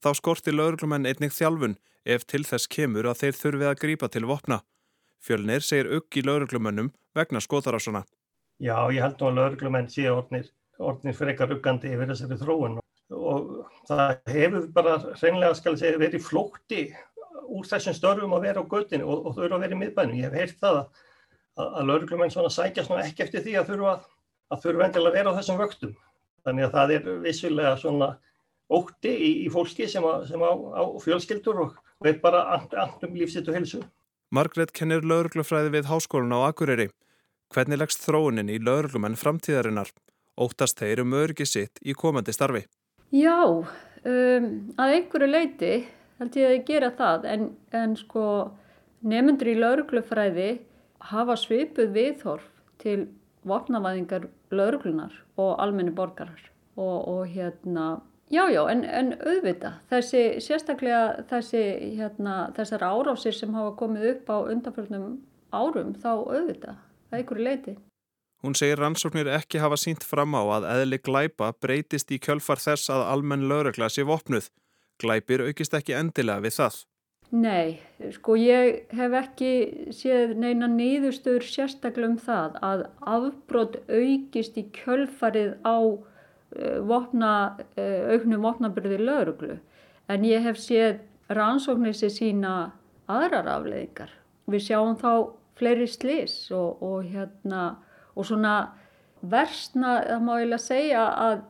Þá 0.00 0.10
skorti 0.20 0.54
lögurglumenn 0.54 1.08
einnig 1.10 1.34
þjálfun 1.36 1.76
ef 2.04 2.26
til 2.28 2.44
þess 2.44 2.68
kemur 2.70 3.08
að 3.10 3.22
þeir 3.22 3.38
þurfi 3.40 3.68
að 3.70 3.80
grípa 3.80 4.10
til 4.12 4.26
vopna. 4.28 4.60
Fjölnir 5.24 5.64
segir 5.64 5.90
ugg 5.96 6.18
í 6.18 6.24
lögurglumönnum 6.24 6.92
vegna 7.16 7.40
skotarásana. 7.40 8.04
Já, 8.60 8.76
ég 8.92 9.02
held 9.02 9.22
að 9.22 9.38
lögurglumenn 9.38 9.90
séu 9.90 10.12
orðnir, 10.14 10.50
orðnir 10.78 11.16
frekar 11.16 11.54
uggandi 11.54 11.94
yfir 11.94 12.12
þessari 12.12 12.40
þróun 12.42 12.80
og 13.14 13.50
það 13.88 14.14
hefur 14.32 14.68
bara 14.74 14.94
reynlega 15.20 15.56
skal 15.58 15.74
segja 15.78 16.00
verið 16.00 16.24
flótti 16.24 16.86
úr 17.44 17.66
þessum 17.68 17.96
störfum 17.96 18.32
að 18.36 18.46
vera 18.48 18.62
á 18.64 18.70
göttinu 18.70 19.06
og, 19.06 19.26
og 19.28 19.36
þau 19.36 19.44
eru 19.44 19.58
að 19.58 19.64
vera 19.66 19.76
í 19.76 19.80
miðbænum. 19.82 20.18
Ég 20.18 20.30
hef 20.30 20.38
heyrt 20.40 20.60
það 20.62 20.78
að, 20.80 21.02
að, 21.60 21.68
að 21.68 21.88
lauruglumenn 21.90 22.32
svona 22.32 22.52
sækja 22.52 22.86
svona 22.86 23.04
ekki 23.04 23.26
eftir 23.26 23.44
því 23.44 23.56
að 23.60 23.72
þurfa 23.72 23.94
að 24.52 24.64
þurfa 24.64 24.86
endilega 24.88 25.12
að 25.12 25.18
vera 25.18 25.34
á 25.34 25.36
þessum 25.38 25.60
vöktum. 25.60 25.94
Þannig 26.44 26.66
að 26.66 26.74
það 26.76 26.94
er 26.94 27.10
vissulega 27.24 27.74
svona 27.80 28.10
ótti 28.74 29.12
í, 29.12 29.30
í 29.44 29.48
fólki 29.52 29.88
sem, 29.90 30.04
a, 30.04 30.14
sem 30.28 30.40
á, 30.40 30.52
á 30.52 30.82
fjölskyldur 31.04 31.62
og 31.64 31.78
veit 32.02 32.20
bara 32.22 32.44
andum 32.56 33.14
lífsitt 33.14 33.48
og 33.48 33.58
helsu. 33.58 33.82
Margret 34.34 34.72
kennir 34.74 35.04
lauruglufræði 35.06 35.70
við 35.76 35.90
háskólan 35.90 36.34
á 36.34 36.50
Akureyri. 36.50 36.88
Hvernig 37.54 37.78
leggst 37.78 38.02
þróunin 38.02 38.50
í 38.50 38.58
lauruglumenn 38.58 39.18
framtíðarinnar? 39.20 39.92
Óttast 40.34 40.80
þeir 40.80 41.04
um 41.04 41.14
örgi 41.14 41.46
sitt 41.46 41.78
í 41.84 41.94
komandi 41.94 42.34
starfi? 42.34 42.64
Já, 43.14 43.38
um, 43.46 44.48
að 44.74 44.94
einhverju 44.96 45.28
leiti 45.30 45.74
held 46.18 46.38
ég 46.38 46.48
að 46.48 46.56
ég 46.56 46.64
gera 46.66 46.90
það 46.98 47.28
en, 47.30 47.44
en 47.70 47.94
sko 47.98 48.24
nefnundur 49.06 49.52
í 49.52 49.58
lauruglufræði 49.60 50.48
hafa 51.12 51.36
svipuð 51.38 51.94
viðhorf 51.94 52.48
til 52.82 53.04
vopnavæðingar 53.46 54.26
lauruglunar 54.54 55.14
og 55.36 55.54
almenni 55.62 55.94
borgarar 55.94 56.40
og, 56.74 56.96
og 57.06 57.22
hérna 57.30 58.00
já 58.30 58.44
já 58.52 58.62
en, 58.70 58.84
en 58.84 59.12
auðvita 59.20 59.72
þessi 59.90 60.24
sérstaklega 60.44 61.24
þessi 61.30 61.64
hérna 61.98 62.36
þessar 62.56 62.86
árásir 62.88 63.36
sem 63.36 63.54
hafa 63.54 63.74
komið 63.80 64.10
upp 64.12 64.30
á 64.32 64.36
undanfjörnum 64.52 65.18
árum 65.52 65.94
þá 65.94 66.12
auðvita 66.14 66.76
að 67.10 67.18
einhverju 67.18 67.44
leiti. 67.44 67.76
Hún 68.44 68.56
segir 68.58 68.76
rannsóknir 68.80 69.30
ekki 69.32 69.62
hafa 69.62 69.78
sínt 69.80 70.04
fram 70.04 70.34
á 70.36 70.42
að 70.58 70.68
eðli 70.72 70.98
glæpa 71.00 71.54
breytist 71.60 72.10
í 72.12 72.18
kjölfar 72.20 72.60
þess 72.60 72.90
að 72.92 73.06
almenn 73.14 73.48
laurugla 73.48 73.88
sé 73.88 74.04
vopnuð 74.04 74.50
Glæpir 75.02 75.42
aukist 75.48 75.74
ekki 75.74 75.94
endilega 75.98 76.44
við 76.44 76.58
það? 76.58 76.82
Nei, 77.34 77.80
sko 78.14 78.36
ég 78.38 78.92
hef 78.94 79.14
ekki 79.18 79.52
séð 79.96 80.36
neina 80.38 80.68
nýðustöður 80.70 81.46
sérstaklega 81.48 82.12
um 82.12 82.18
það 82.22 82.58
að 82.68 82.84
afbrot 83.14 83.78
aukist 83.88 84.60
í 84.60 84.68
kjölfarið 84.76 85.56
á 85.66 85.78
vopna, 86.86 87.32
uh, 87.76 88.12
auknum 88.14 88.44
vopnaburði 88.44 89.00
lauruglu 89.02 89.58
en 90.12 90.26
ég 90.28 90.44
hef 90.44 90.60
séð 90.60 91.00
rannsóknir 91.32 91.96
sem 91.96 92.12
sína 92.12 92.54
aðrar 93.08 93.48
afleðingar. 93.48 94.10
Við 94.50 94.66
sjáum 94.66 94.98
þá 95.00 95.10
fleiri 95.56 95.86
slis 95.88 96.36
og, 96.52 96.82
og, 96.84 97.06
hérna, 97.08 97.76
og 98.14 98.28
svona 98.28 98.54
versna, 99.24 100.00
það 100.04 100.26
má 100.26 100.34
ég 100.42 100.50
lega 100.50 100.60
segja 100.60 101.04
að 101.08 101.44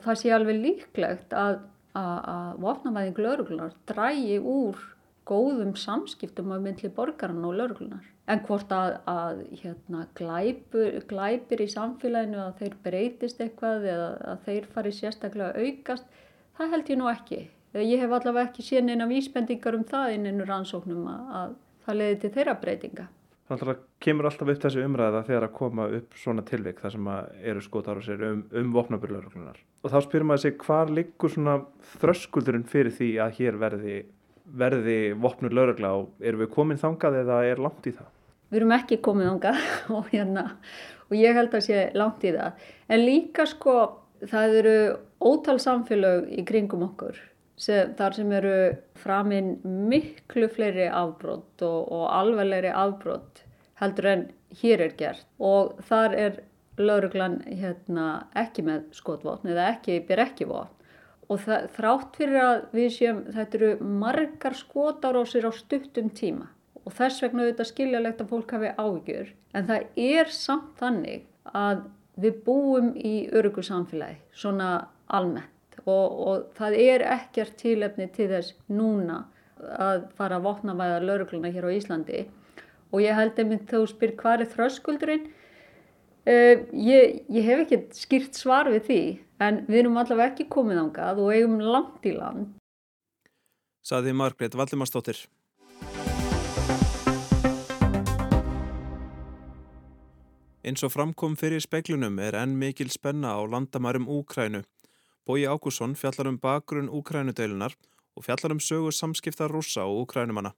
það 0.00 0.20
sé 0.20 0.32
alveg 0.32 0.62
líklegt 0.64 1.34
að 1.36 1.58
að 1.98 2.58
vopnamæðing 2.62 3.18
lauruglunar 3.18 3.74
drægi 3.90 4.38
úr 4.38 4.78
góðum 5.26 5.74
samskiptum 5.78 6.52
af 6.54 6.62
myndli 6.62 6.90
borgaran 6.94 7.44
og 7.44 7.56
lauruglunar. 7.58 8.04
En 8.30 8.42
hvort 8.46 8.72
að, 8.74 8.96
að 9.10 9.40
hérna, 9.62 10.04
glæpur, 10.18 10.98
glæpir 11.10 11.64
í 11.64 11.68
samfélaginu 11.72 12.42
að 12.44 12.60
þeir 12.60 12.76
breytist 12.84 13.40
eitthvað 13.42 13.88
eða 13.94 14.10
að 14.34 14.44
þeir 14.46 14.68
fari 14.74 14.92
sérstaklega 14.94 15.64
aukast, 15.64 16.20
það 16.58 16.76
held 16.76 16.92
ég 16.92 17.00
nú 17.00 17.08
ekki. 17.10 17.40
Ég 17.80 18.02
hef 18.02 18.12
allavega 18.12 18.50
ekki 18.50 18.66
séð 18.66 18.84
neina 18.86 19.06
vísbendingar 19.10 19.78
um 19.78 19.86
það 19.86 20.16
inn 20.16 20.28
ennur 20.30 20.52
ansóknum 20.54 21.08
að, 21.10 21.32
að 21.40 21.56
það 21.86 21.98
leiði 22.00 22.20
til 22.20 22.32
þeirra 22.36 22.54
breytinga. 22.60 23.08
Þannig 23.50 23.70
að 23.72 23.78
kemur 24.04 24.28
alltaf 24.28 24.50
upp 24.52 24.62
þessu 24.62 24.82
umræða 24.86 25.20
þegar 25.26 25.44
að 25.48 25.54
koma 25.56 25.86
upp 25.98 26.18
svona 26.18 26.42
tilvik 26.46 26.78
þar 26.84 26.92
sem 26.94 27.08
eru 27.50 27.62
skotar 27.64 27.98
á 27.98 28.02
sér 28.06 28.20
um, 28.28 28.44
um 28.60 28.74
vopnaburlauruglunar. 28.76 29.58
Og 29.82 29.90
þá 29.90 29.96
spyrir 30.04 30.26
maður 30.28 30.42
sig 30.44 30.58
hvað 30.62 30.92
liggur 30.94 31.32
svona 31.34 31.56
þröskuldurinn 31.96 32.68
fyrir 32.70 32.94
því 32.94 33.08
að 33.24 33.34
hér 33.40 33.58
verði, 33.58 33.96
verði 34.56 35.12
vopnur 35.18 35.54
laurugla 35.54 35.92
og 35.98 36.24
eru 36.24 36.44
við 36.44 36.54
komin 36.54 36.80
þangað 36.80 37.22
eða 37.24 37.44
er 37.50 37.62
langt 37.62 37.86
í 37.86 37.94
það? 37.96 38.08
við 38.50 38.60
erum 38.60 38.74
ekki 38.74 39.00
komið 39.04 39.30
ánga 39.32 39.54
og, 39.96 40.06
hérna, 40.10 40.46
og 41.08 41.16
ég 41.18 41.38
held 41.38 41.54
að 41.54 41.66
sé 41.66 41.86
langt 41.98 42.26
í 42.26 42.34
það. 42.34 42.68
En 42.90 43.04
líka 43.06 43.46
sko 43.48 43.76
það 44.30 44.56
eru 44.60 44.76
ótal 45.22 45.58
samfélög 45.62 46.30
í 46.34 46.44
kringum 46.48 46.84
okkur 46.90 47.18
sem, 47.60 47.94
þar 47.96 48.16
sem 48.16 48.34
eru 48.36 48.56
framinn 49.00 49.54
miklu 49.64 50.50
fleiri 50.52 50.88
afbrott 50.88 51.64
og, 51.64 51.80
og 51.92 52.04
alvegleiri 52.12 52.72
afbrott 52.74 53.44
heldur 53.80 54.10
en 54.10 54.26
hér 54.60 54.84
er 54.88 54.94
gert 54.98 55.26
og 55.38 55.78
þar 55.88 56.16
er 56.18 56.40
lauruglan 56.80 57.40
hérna, 57.44 58.26
ekki 58.36 58.64
með 58.64 58.86
skotvotn 58.96 59.52
eða 59.52 59.70
ekki, 59.74 59.98
ber 60.08 60.24
ekki 60.24 60.48
votn 60.48 60.79
og 61.30 61.42
það, 61.44 61.68
þrátt 61.76 62.18
fyrir 62.18 62.40
að 62.42 62.56
við 62.74 62.88
séum 62.96 63.20
þetta 63.30 63.58
eru 63.60 63.70
margar 64.02 64.56
skotárásir 64.58 65.46
á 65.46 65.52
stuttum 65.54 66.10
tíma. 66.10 66.50
Og 66.82 66.94
þess 66.96 67.22
vegna 67.22 67.44
auðvitað 67.44 67.70
skiljalegt 67.70 68.22
að 68.22 68.30
fólk 68.32 68.54
hafi 68.56 68.74
ágjur 68.80 69.32
en 69.54 69.66
það 69.68 70.00
er 70.00 70.30
samt 70.34 70.70
þannig 70.80 71.26
að 71.56 71.84
við 72.20 72.38
búum 72.46 72.92
í 72.96 73.14
örugu 73.36 73.62
samfélagi 73.64 74.18
svona 74.36 74.70
almennt. 75.06 75.78
Og, 75.86 76.06
og 76.28 76.48
það 76.58 76.76
er 76.82 77.04
ekkert 77.14 77.56
tílefni 77.60 78.08
til 78.14 78.28
þess 78.32 78.56
núna 78.72 79.22
að 79.60 80.06
fara 80.16 80.38
að 80.38 80.46
vopnavæða 80.48 81.00
laurugluna 81.04 81.52
hér 81.52 81.68
á 81.68 81.76
Íslandi. 81.76 82.24
Og 82.90 83.04
ég 83.04 83.14
held 83.16 83.38
einmitt 83.38 83.68
þú 83.70 83.84
spyr 83.88 84.16
hvað 84.18 84.44
er 84.44 84.52
þröskuldurinn 84.54 85.28
uh, 86.26 86.56
ég, 86.72 87.20
ég 87.28 87.48
hef 87.48 87.64
ekki 87.64 87.82
skýrt 87.96 88.38
svar 88.38 88.70
við 88.72 88.86
því 88.88 89.02
en 89.40 89.64
við 89.68 89.82
erum 89.84 90.00
allavega 90.00 90.34
ekki 90.34 90.48
komið 90.52 90.84
ángað 90.84 91.22
og 91.24 91.34
eigum 91.34 91.60
langt 91.60 92.08
í 92.08 92.16
land 92.16 92.56
Saði 93.80 94.12
Margrét 94.12 94.56
Valdimarsdóttir 94.58 95.24
Eins 100.60 100.84
og 100.84 100.92
framkom 100.92 101.38
fyrir 101.40 101.62
speklunum 101.64 102.18
er 102.20 102.36
enn 102.36 102.58
mikil 102.60 102.90
spenna 102.92 103.32
á 103.32 103.40
landamærum 103.48 104.04
Úkrænu. 104.04 104.60
Bói 105.24 105.48
Ákusson 105.48 105.96
fjallar 105.96 106.28
um 106.28 106.36
bakgrunn 106.36 106.92
Úkrænudeilunar 106.92 107.72
og 108.14 108.24
fjallar 108.26 108.52
um 108.52 108.60
sögu 108.60 108.92
samskipta 108.92 109.48
rúsa 109.48 109.88
og 109.88 110.04
úkrænumanna. 110.04 110.52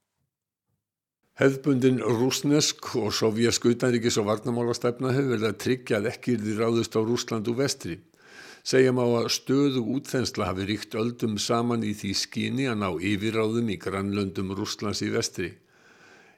Hefðbundin 1.40 2.03
rúsnesk 2.05 2.90
og 3.01 3.14
sovjask 3.16 3.64
utanríkis 3.71 4.18
og 4.21 4.27
varnamálastefna 4.29 5.14
hefur 5.16 5.31
verið 5.31 5.47
að 5.49 5.61
tryggja 5.64 6.01
að 6.03 6.09
ekki 6.11 6.35
er 6.37 6.42
því 6.42 6.57
ráðust 6.59 6.99
á 6.99 7.01
Rúsland 7.01 7.49
og 7.49 7.57
vestri. 7.57 7.97
Segjum 8.68 9.01
á 9.01 9.07
að 9.23 9.31
stöðu 9.33 9.81
útþensla 9.95 10.51
hafi 10.51 10.66
ríkt 10.68 10.92
öldum 10.92 11.38
saman 11.40 11.87
í 11.88 11.95
því 11.97 12.12
skyni 12.21 12.68
að 12.68 12.83
ná 12.85 12.90
yfirráðum 12.92 13.73
í 13.73 13.79
grannlöndum 13.81 14.53
Rúslands 14.59 15.01
í 15.01 15.09
vestri. 15.14 15.55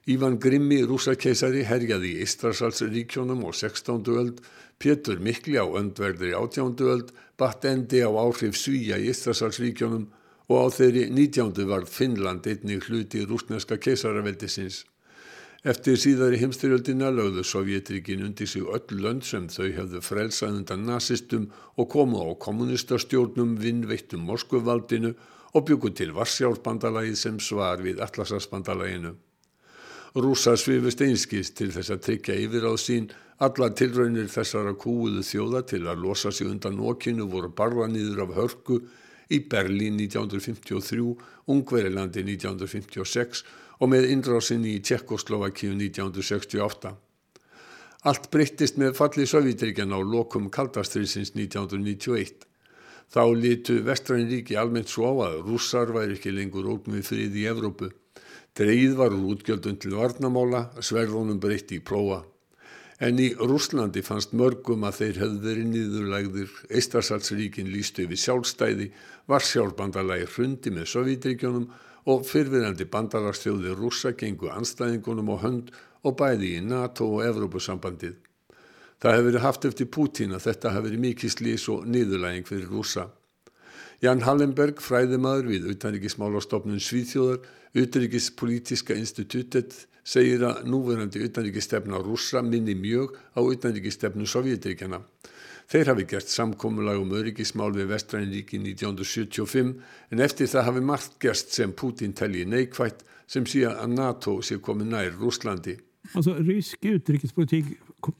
Ívan 0.07 0.39
Grimmi 0.39 0.79
rúsakeisari 0.87 1.67
herjaði 1.67 2.15
í 2.15 2.23
Ístrasalsríkjónum 2.23 3.43
á 3.43 3.51
16. 3.51 3.99
öld, 4.15 4.43
Pétur 4.79 5.19
Mikli 5.19 5.59
á 5.59 5.67
öndverðri 5.67 6.37
18. 6.39 6.87
öld, 6.87 7.11
batt 7.35 7.67
endi 7.67 7.99
á 8.07 8.15
áhrif 8.15 8.55
Svíja 8.55 9.03
í 9.03 9.11
Ístrasalsríkjónum 9.11 10.07
og 10.49 10.57
á 10.61 10.67
þeirri 10.77 11.05
19. 11.11 11.65
varð 11.69 11.89
Finnland 11.89 12.47
einnig 12.47 12.85
hluti 12.89 13.25
rúsneska 13.25 13.79
keisaraveldisins. 13.81 14.85
Eftir 15.65 15.97
síðari 15.97 16.37
heimstyrjöldina 16.43 17.09
lögðu 17.09 17.41
Sovjetríkin 17.49 18.25
undir 18.27 18.49
sig 18.49 18.67
öll 18.69 18.99
lönd 19.01 19.25
sem 19.25 19.47
þau 19.49 19.71
hefðu 19.73 20.03
frelsað 20.05 20.59
undan 20.59 20.83
nazistum 20.85 21.47
og 21.81 21.89
komu 21.95 22.21
á 22.21 22.37
kommunistastjórnum 22.37 23.55
vinnveittum 23.63 24.27
Moskvuvaldinu 24.29 25.15
og 25.55 25.65
byggu 25.65 25.95
til 25.97 26.13
Varsjárbandalagið 26.13 27.17
sem 27.17 27.39
svar 27.41 27.81
við 27.81 28.03
Atlasasbandalaginu. 28.05 29.15
Rúsa 30.15 30.53
svifust 30.61 31.01
einskist 31.01 31.57
til 31.57 31.73
þess 31.73 31.95
að 31.95 32.03
tryggja 32.05 32.37
yfiráð 32.45 32.77
sín. 32.79 33.09
Alla 33.41 33.71
tilraunir 33.73 34.29
þessara 34.31 34.77
kúuðu 34.77 35.25
þjóða 35.25 35.65
til 35.73 35.81
að 35.89 36.05
losa 36.05 36.31
sig 36.31 36.47
undan 36.47 36.77
okkinu 36.79 37.25
voru 37.33 37.49
barða 37.49 37.89
nýður 37.89 38.27
af 38.27 38.37
hörku 38.37 38.79
í 39.33 39.41
Berlín 39.51 39.97
1953, 40.01 41.15
Ungverilandi 41.53 42.25
1956 42.25 43.45
og 43.81 43.91
með 43.93 44.11
innrásinni 44.15 44.75
í 44.77 44.83
Tjekkoslovakíu 44.85 45.73
1968. 45.77 46.95
Allt 48.05 48.29
breyttist 48.33 48.77
með 48.81 48.99
falli 48.99 49.25
Sovjetríkjana 49.25 49.97
á 49.97 50.01
lokum 50.05 50.51
kaldastriðsins 50.53 51.33
1991. 51.33 52.45
Þá 53.09 53.23
litu 53.39 53.79
vestræn 53.87 54.29
ríki 54.29 54.59
almennt 54.61 54.93
svo 54.93 55.09
á 55.09 55.31
að 55.31 55.41
rússar 55.49 55.93
væri 55.95 56.19
ekki 56.19 56.35
lengur 56.35 56.69
ógn 56.69 56.99
við 56.99 57.09
frið 57.09 57.41
í 57.41 57.47
Evrópu. 57.49 57.89
Dreigð 58.55 59.01
var 59.01 59.17
úr 59.17 59.33
útgjöldun 59.33 59.81
til 59.81 59.97
varnamála, 59.97 60.69
sverðunum 60.85 61.41
breytti 61.41 61.81
í 61.81 61.85
prófa. 61.85 62.23
En 63.03 63.19
í 63.19 63.33
Rúslandi 63.35 64.05
fannst 64.07 64.37
mörgum 64.39 64.85
að 64.87 65.01
þeir 65.01 65.17
hefðu 65.23 65.41
verið 65.43 65.71
nýðurlægðir, 65.73 66.53
Eistarsalsríkin 66.71 67.73
lístu 67.73 68.05
yfir 68.05 68.21
sjálfstæði, 68.23 68.93
Varsjálfbandalagi 69.27 70.29
hrundi 70.37 70.71
með 70.71 70.87
Sovjetríkjónum 70.93 71.67
og 72.13 72.23
fyrfirandi 72.29 72.87
bandalagstjóði 72.93 73.75
rúsa 73.75 74.13
gengu 74.15 74.53
anstæðingunum 74.53 75.33
á 75.35 75.37
hönd 75.43 75.73
og 76.05 76.17
bæði 76.21 76.53
í 76.59 76.63
NATO 76.63 77.09
og 77.17 77.25
Evrópusambandið. 77.27 78.15
Það 79.03 79.17
hefur 79.17 79.29
verið 79.31 79.45
haft 79.45 79.67
eftir 79.69 79.91
Pútín 79.91 80.37
að 80.37 80.47
þetta 80.47 80.75
hefur 80.77 80.87
verið 80.89 81.05
mikið 81.09 81.35
slís 81.35 81.67
og 81.73 81.89
nýðurlæging 81.91 82.47
fyrir 82.47 82.71
rúsa. 82.71 83.09
Jan 84.05 84.23
Hallenberg, 84.23 84.79
fræðimaður 84.85 85.51
við 85.51 85.67
utanríkismálastofnun 85.75 86.83
Svíþjóðar, 86.83 87.43
utanríkispolítiska 87.75 88.97
institutet, 89.01 89.87
segir 90.05 90.45
að 90.45 90.67
núverandi 90.69 91.23
utanrikistefna 91.25 92.01
rúsa 92.05 92.43
minni 92.45 92.77
mjög 92.77 93.17
á 93.33 93.41
utanrikistefnu 93.41 94.29
Sovjetríkjana. 94.29 95.01
Þeir 95.71 95.91
hafi 95.93 96.05
gert 96.09 96.29
samkómulag 96.29 97.01
um 97.01 97.15
öryggismál 97.17 97.73
við 97.73 97.89
Vestræniríki 97.95 98.61
1975 98.61 99.73
en 100.13 100.21
eftir 100.21 100.51
það 100.53 100.69
hafi 100.69 100.85
margt 100.85 101.17
gerst 101.25 101.57
sem 101.57 101.73
Putin 101.73 102.13
telji 102.13 102.45
neikvægt 102.45 103.01
sem 103.27 103.47
síðan 103.49 103.81
að 103.81 103.97
NATO 103.97 104.37
sé 104.45 104.61
komið 104.61 104.93
nær 104.93 105.17
Rúslandi. 105.17 105.79
Alltså 106.13 106.35
rysk 106.37 106.85
utrikespolitik 106.85 107.73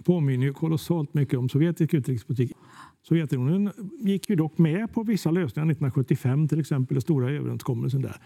påminner 0.07 0.47
ju 0.47 0.57
kolossalt 0.57 1.13
mycket 1.15 1.39
om 1.39 1.49
sovjetisk 1.53 1.99
utrikespolitik. 2.01 2.57
Sovjetunionen 3.05 3.91
gick 4.01 4.31
ju 4.31 4.37
dock 4.37 4.59
med 4.59 4.89
på 4.93 5.03
vissa 5.05 5.31
lösningar 5.31 5.71
1975 5.71 6.49
till 6.49 6.61
exempel, 6.61 6.95
den 6.95 7.03
stora 7.03 7.31
överenskommelsen 7.31 8.03
där. 8.03 8.17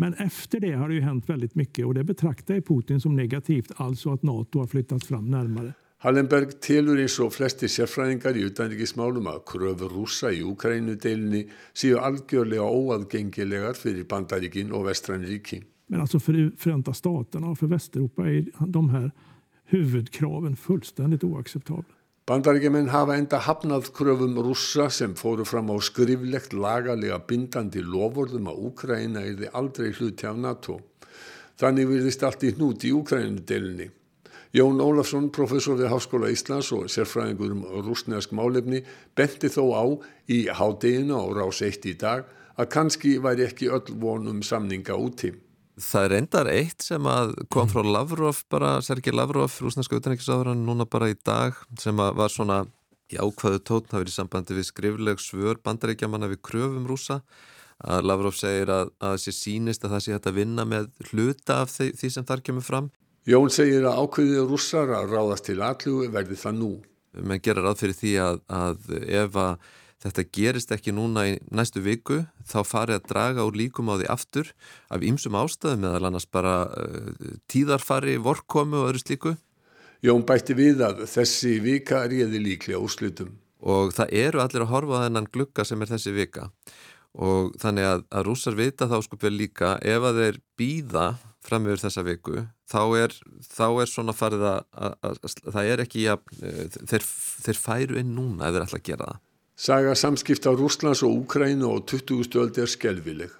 Men 0.00 0.14
efter 0.14 0.60
det 0.60 0.72
har 0.72 0.88
det 0.88 0.94
ju 0.94 1.00
hänt 1.00 1.28
väldigt 1.28 1.54
mycket 1.54 1.86
och 1.86 1.94
det 1.94 2.04
betraktar 2.04 2.60
Putin 2.60 3.00
som 3.00 3.16
negativt, 3.16 3.72
alltså 3.76 4.12
att 4.12 4.22
NATO 4.22 4.58
har 4.58 4.66
flyttats 4.66 5.06
fram 5.06 5.30
närmare. 5.30 5.72
Hallenberg 5.98 6.52
telur 6.62 7.00
eins 7.02 7.16
og 7.18 7.32
flesti 7.34 7.66
sérfræðingar 7.66 8.38
í 8.38 8.44
utanriksmálum 8.46 9.26
að 9.26 9.40
kröfur 9.50 9.90
rúsa 9.90 10.30
í 10.30 10.44
Ukrænudeilni 10.46 11.40
séu 11.74 11.98
algjörlega 11.98 12.62
óaðgengilegar 12.62 13.74
fyrir 13.74 14.06
bandaríkin 14.06 14.70
og 14.70 14.86
vestranríki. 14.86 15.64
Men 15.88 16.00
alltså 16.00 16.20
för 16.20 16.52
Förenta 16.56 16.94
Staterna 16.94 17.50
och 17.50 17.58
för 17.58 17.66
Västeuropa 17.66 18.28
är 18.30 18.46
de 18.66 18.90
här 18.90 19.10
huvudkraven 19.64 20.56
fullständigt 20.56 21.24
oacceptabla. 21.24 21.97
Bandaríkjumenn 22.28 22.90
hafa 22.92 23.14
enda 23.16 23.38
hafnað 23.40 23.86
kröfum 23.96 24.34
rússa 24.44 24.90
sem 24.92 25.14
fóru 25.16 25.46
fram 25.48 25.70
á 25.72 25.80
skriflegt 25.80 26.52
lagalega 26.52 27.16
bindandi 27.24 27.80
lofurðum 27.80 28.50
að 28.52 28.58
Úkraina 28.68 29.22
er 29.24 29.38
þið 29.38 29.56
aldrei 29.56 29.94
hluti 29.96 30.28
af 30.28 30.36
NATO. 30.36 30.76
Þannig 31.56 31.88
virðist 31.88 32.26
allt 32.28 32.44
í 32.44 32.50
hnút 32.52 32.84
í 32.84 32.92
Úkraínudelinni. 32.98 33.88
Jón 34.52 34.84
Ólafsson, 34.84 35.30
professor 35.32 35.80
við 35.80 35.88
Háskóla 35.88 36.28
Íslands 36.28 36.68
og 36.76 36.92
sérfræðingur 36.92 37.56
um 37.56 37.64
rúsnesk 37.88 38.36
málefni, 38.36 38.82
benti 39.16 39.48
þó 39.48 39.64
á 39.72 39.84
í 40.28 40.44
hádeginu 40.52 41.16
á 41.16 41.24
rás 41.32 41.64
eitt 41.64 41.88
í 41.88 41.96
dag 41.96 42.28
að 42.60 42.72
kannski 42.76 43.16
væri 43.24 43.48
ekki 43.48 43.72
öll 43.72 43.96
vonum 44.04 44.44
samninga 44.44 45.00
úti. 45.00 45.32
Það 45.78 46.04
er 46.04 46.14
endar 46.16 46.48
eitt 46.50 46.82
sem 46.82 47.06
að 47.06 47.36
kom 47.54 47.68
frá 47.70 47.84
Lavrov 47.86 48.40
bara, 48.50 48.78
Sergei 48.82 49.14
Lavrov, 49.14 49.54
rúsneska 49.62 49.98
utanrikiðsáðurann 50.00 50.64
núna 50.66 50.88
bara 50.90 51.10
í 51.12 51.14
dag 51.22 51.54
sem 51.78 52.00
að 52.02 52.16
var 52.18 52.32
svona 52.34 52.58
í 53.08 53.16
ákvaðu 53.16 53.60
tótn, 53.62 53.88
það 53.92 54.02
verið 54.02 54.12
í 54.12 54.16
sambandi 54.16 54.56
við 54.56 54.66
skrifleg 54.68 55.22
svör 55.22 55.60
bandaríkjamanna 55.64 56.28
við 56.32 56.42
kröfum 56.44 56.88
rúsa 56.90 57.20
að 57.78 58.08
Lavrov 58.10 58.34
segir 58.34 58.72
að, 58.74 58.90
að 58.98 59.14
það 59.14 59.22
sé 59.22 59.34
sínist 59.36 59.84
að 59.86 59.94
það 59.94 60.04
sé 60.04 60.16
hægt 60.16 60.28
að 60.28 60.38
vinna 60.40 60.64
með 60.66 60.88
hluta 61.12 61.60
af 61.62 61.72
því, 61.76 61.92
því 62.00 62.10
sem 62.10 62.26
þar 62.26 62.44
kemur 62.48 62.66
fram. 62.66 62.90
Jón 63.28 63.52
segir 63.54 63.86
að 63.86 64.02
ákveðið 64.02 64.50
rússar 64.50 64.94
að 64.98 65.12
ráðast 65.14 65.46
til 65.46 65.60
allugu 65.62 66.08
verði 66.10 66.38
það 66.42 66.58
nú. 66.58 66.70
Menn 67.18 67.42
gera 67.44 67.62
ráð 67.64 67.84
fyrir 67.84 67.98
því 67.98 68.14
að, 68.24 68.40
að 68.50 68.96
ef 68.98 69.38
að 69.44 69.68
þetta 70.02 70.24
gerist 70.34 70.72
ekki 70.74 70.94
núna 70.94 71.24
í 71.30 71.34
næstu 71.50 71.82
viku 71.84 72.20
þá 72.46 72.58
farið 72.66 72.98
að 72.98 73.08
draga 73.12 73.46
úr 73.48 73.58
líkum 73.58 73.90
á 73.90 73.98
því 73.98 74.08
aftur 74.14 74.52
af 74.94 75.04
ýmsum 75.04 75.38
ástæðum 75.38 75.84
meðal 75.84 76.10
annars 76.10 76.28
bara 76.30 76.54
uh, 76.70 77.36
tíðarfari, 77.50 78.18
vorkomu 78.22 78.82
og 78.82 78.92
öðru 78.92 79.02
slíku. 79.02 79.34
Jón 80.04 80.22
bætti 80.26 80.54
við 80.54 80.84
að 80.86 81.02
þessi 81.10 81.56
vika 81.64 82.04
réði 82.06 82.38
líklega 82.44 82.78
úrslutum. 82.78 83.34
Og 83.58 83.90
það 83.96 84.14
eru 84.14 84.42
allir 84.44 84.62
að 84.62 84.70
horfa 84.70 85.02
á 85.02 85.04
þennan 85.08 85.32
glukka 85.34 85.66
sem 85.66 85.82
er 85.82 85.90
þessi 85.90 86.14
vika 86.14 86.46
og 87.18 87.54
þannig 87.58 87.88
að, 87.88 88.04
að 88.14 88.26
rússar 88.28 88.54
vita 88.54 88.86
þá 88.86 89.00
sko 89.02 89.18
vel 89.18 89.32
líka 89.34 89.72
ef 89.82 90.04
að 90.06 90.20
þeir 90.22 90.38
býða 90.60 91.06
fram 91.42 91.66
yfir 91.66 91.82
þessa 91.82 92.04
viku 92.06 92.42
þá 92.68 92.82
er, 93.00 93.14
þá 93.48 93.66
er 93.82 93.90
svona 93.90 94.14
farið 94.14 94.44
að, 94.50 94.60
að, 94.76 95.18
að 95.24 95.54
það 95.54 95.70
er 95.72 95.82
ekki 95.84 96.04
að 96.12 96.34
þeir, 96.90 97.06
þeir 97.46 97.60
færu 97.62 97.98
inn 98.02 98.12
núna 98.14 98.48
ef 98.48 98.54
þeir 98.54 98.66
ætla 98.66 98.80
að 98.82 98.86
gera 98.90 99.08
það. 99.08 99.24
Saga 99.58 99.94
samskipta 99.98 100.52
Rúslands 100.54 101.02
og 101.02 101.10
Úkrænu 101.10 101.66
á 101.66 101.82
20. 101.82 102.22
stöld 102.24 102.58
er 102.58 102.66
skelvileg. 102.70 103.30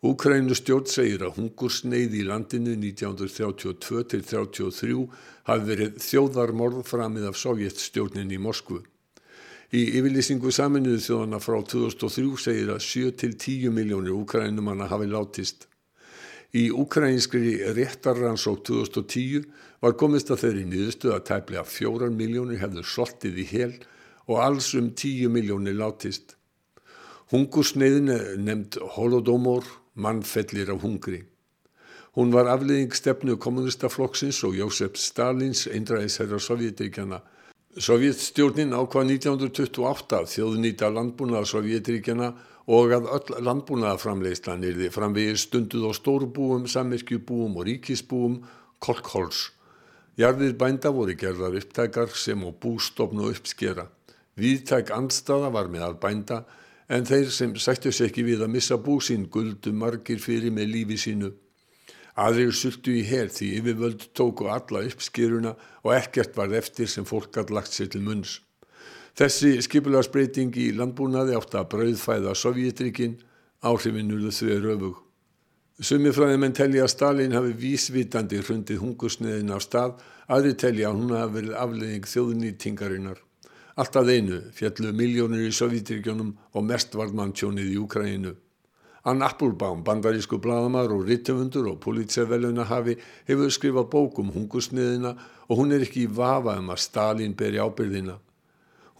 Úkrænu 0.00 0.54
stjórn 0.56 0.86
segir 0.88 1.20
að 1.20 1.36
hungursneið 1.36 2.16
í 2.16 2.22
landinu 2.24 2.72
1932 2.80 4.06
til 4.08 4.22
1933 4.24 5.04
hafi 5.50 5.66
verið 5.68 5.98
þjóðarmorð 6.00 6.80
framið 6.88 7.28
af 7.28 7.36
sovjetstjórnin 7.36 8.32
í 8.32 8.40
Moskvu. 8.40 8.80
Í 9.76 9.82
yfirlýsingu 10.00 10.48
saminuðu 10.48 11.04
þjóðana 11.04 11.42
frá 11.44 11.60
2003 11.74 12.40
segir 12.40 12.72
að 12.72 12.80
7-10 12.88 13.68
miljónir 13.68 14.16
úkrænumanna 14.16 14.88
hafi 14.88 15.12
látist. 15.12 15.68
Í 16.56 16.70
ukrainskri 16.72 17.58
réttarrannsók 17.76 18.64
2010 18.64 19.44
var 19.84 20.00
komist 20.00 20.32
að 20.32 20.46
þeirri 20.46 20.68
nýðustu 20.72 21.12
að 21.12 21.26
tæplega 21.34 21.68
4 21.68 22.14
miljónir 22.16 22.64
hefðu 22.64 22.88
soltið 22.96 23.44
í 23.44 23.50
hel 23.52 23.74
og 24.28 24.44
alls 24.44 24.74
um 24.74 24.90
10 24.90 25.28
miljónir 25.28 25.76
látist. 25.78 26.36
Hungursneiðin 27.30 28.10
nefnd 28.42 28.80
Holodomor, 28.96 29.64
mannfellir 29.94 30.70
af 30.70 30.82
hungri. 30.82 31.22
Hún 32.16 32.32
var 32.34 32.48
afliðing 32.50 32.94
stefnu 32.94 33.36
kommunistaflokksins 33.38 34.42
og 34.44 34.56
Jósef 34.58 34.96
Stalins 34.98 35.68
einræðisherra 35.70 36.40
Sovjetíkjana. 36.42 37.20
Sovjetstjórnin 37.78 38.74
ákvað 38.74 39.12
1928 39.14 40.24
þjóðnýta 40.32 40.90
landbúnað 40.90 41.46
Sovjetíkjana 41.52 42.32
og 42.66 42.96
að 42.96 43.06
öll 43.14 43.44
landbúnaðaframleyslan 43.46 44.66
er 44.66 44.76
þið 44.80 44.92
framvegir 44.94 45.38
stunduð 45.38 45.86
á 45.86 45.92
stórbúum, 45.94 46.66
sammerkjubúum 46.66 47.54
og 47.58 47.66
ríkisbúum, 47.70 48.40
kolkhols. 48.82 49.52
Jarðir 50.18 50.58
bænda 50.58 50.90
voru 50.90 51.14
gerðar 51.14 51.54
upptækar 51.62 52.10
sem 52.18 52.42
á 52.42 52.50
bústofn 52.50 53.22
og 53.22 53.36
uppskera. 53.36 53.86
Víðtæk 54.40 54.90
andstaða 54.96 55.52
var 55.52 55.68
með 55.72 55.86
að 55.90 56.00
bænda 56.02 56.40
en 56.90 57.06
þeir 57.06 57.30
sem 57.34 57.54
sættu 57.60 57.92
sér 57.94 58.10
ekki 58.10 58.24
við 58.26 58.42
að 58.44 58.54
missa 58.56 58.78
búsinn 58.80 59.28
guldu 59.30 59.72
margir 59.76 60.18
fyrir 60.22 60.54
með 60.54 60.72
lífi 60.74 60.98
sínu. 61.04 61.30
Aðrir 62.20 62.52
sultu 62.56 62.92
í 62.98 63.04
her 63.06 63.30
því 63.30 63.50
yfirvöld 63.60 64.06
tóku 64.16 64.48
alla 64.50 64.82
uppskeruna 64.88 65.54
og 65.84 65.92
ekkert 65.94 66.34
var 66.36 66.52
eftir 66.58 66.90
sem 66.90 67.06
fólk 67.06 67.38
hatt 67.38 67.52
lagt 67.54 67.76
sér 67.76 67.92
til 67.92 68.02
munns. 68.06 68.40
Þessi 69.18 69.58
skipularsbreyting 69.66 70.56
í 70.58 70.70
landbúnaði 70.76 71.36
átt 71.38 71.54
að 71.58 71.70
brauðfæða 71.74 72.34
Sovjetrikinn, 72.38 73.16
áhrifinurðu 73.62 74.34
þau 74.34 74.58
röfug. 74.64 75.00
Sumifræðimenn 75.80 76.54
telja 76.56 76.84
að 76.84 76.92
Stalin 76.92 77.34
hafi 77.36 77.54
vísvitandi 77.56 78.42
hrundið 78.42 78.82
hungursneðin 78.82 79.54
af 79.54 79.64
stað, 79.64 79.96
aðri 80.28 80.54
telja 80.60 80.90
að 80.90 80.98
hún 80.98 81.16
hafi 81.16 81.36
verið 81.38 81.58
afleðing 81.62 82.08
þjóðnýtingarinnar. 82.10 83.20
Alltaf 83.76 84.08
einu 84.08 84.40
fjallu 84.54 84.92
miljónir 84.96 85.46
í 85.46 85.52
Sovjetrikjónum 85.54 86.32
og 86.54 86.64
mest 86.66 86.94
varðmanntjónið 86.98 87.74
í 87.74 87.76
Úkræninu. 87.78 88.32
Ann 89.04 89.22
Applebaum, 89.22 89.84
bandarísku 89.84 90.38
bladamar 90.38 90.90
og 90.92 91.06
rittöfundur 91.08 91.70
og 91.70 91.78
polítserveluna 91.80 92.66
hafi 92.68 92.98
hefur 93.28 93.52
skrifað 93.54 93.86
bókum 93.94 94.32
hungursneðina 94.34 95.14
og 95.48 95.56
hún 95.56 95.72
er 95.72 95.86
ekki 95.86 96.04
í 96.04 96.10
vafa 96.18 96.58
um 96.60 96.68
að 96.74 96.82
Stalin 96.84 97.36
beri 97.36 97.62
ábyrðina. 97.62 98.18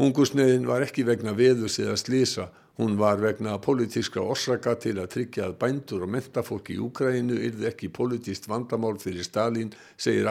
Hungursneiðin 0.01 0.65
var 0.65 0.87
ekki 0.87 1.05
vegna 1.05 1.35
veðus 1.37 1.77
eða 1.83 1.99
slísa, 2.01 2.47
hún 2.81 2.97
var 2.97 3.21
vegna 3.21 3.59
politískra 3.61 4.23
orsaka 4.25 4.73
til 4.81 4.97
að 4.97 5.11
tryggja 5.13 5.51
að 5.51 5.59
bændur 5.61 6.07
og 6.07 6.15
mentafólk 6.15 6.71
í 6.73 6.79
Úkrænu 6.81 7.37
yrði 7.37 7.69
ekki 7.69 7.93
politíst 7.93 8.49
vandamál 8.49 8.97
fyrir 9.03 9.27
Stalin, 9.27 9.75
segir 10.01 10.31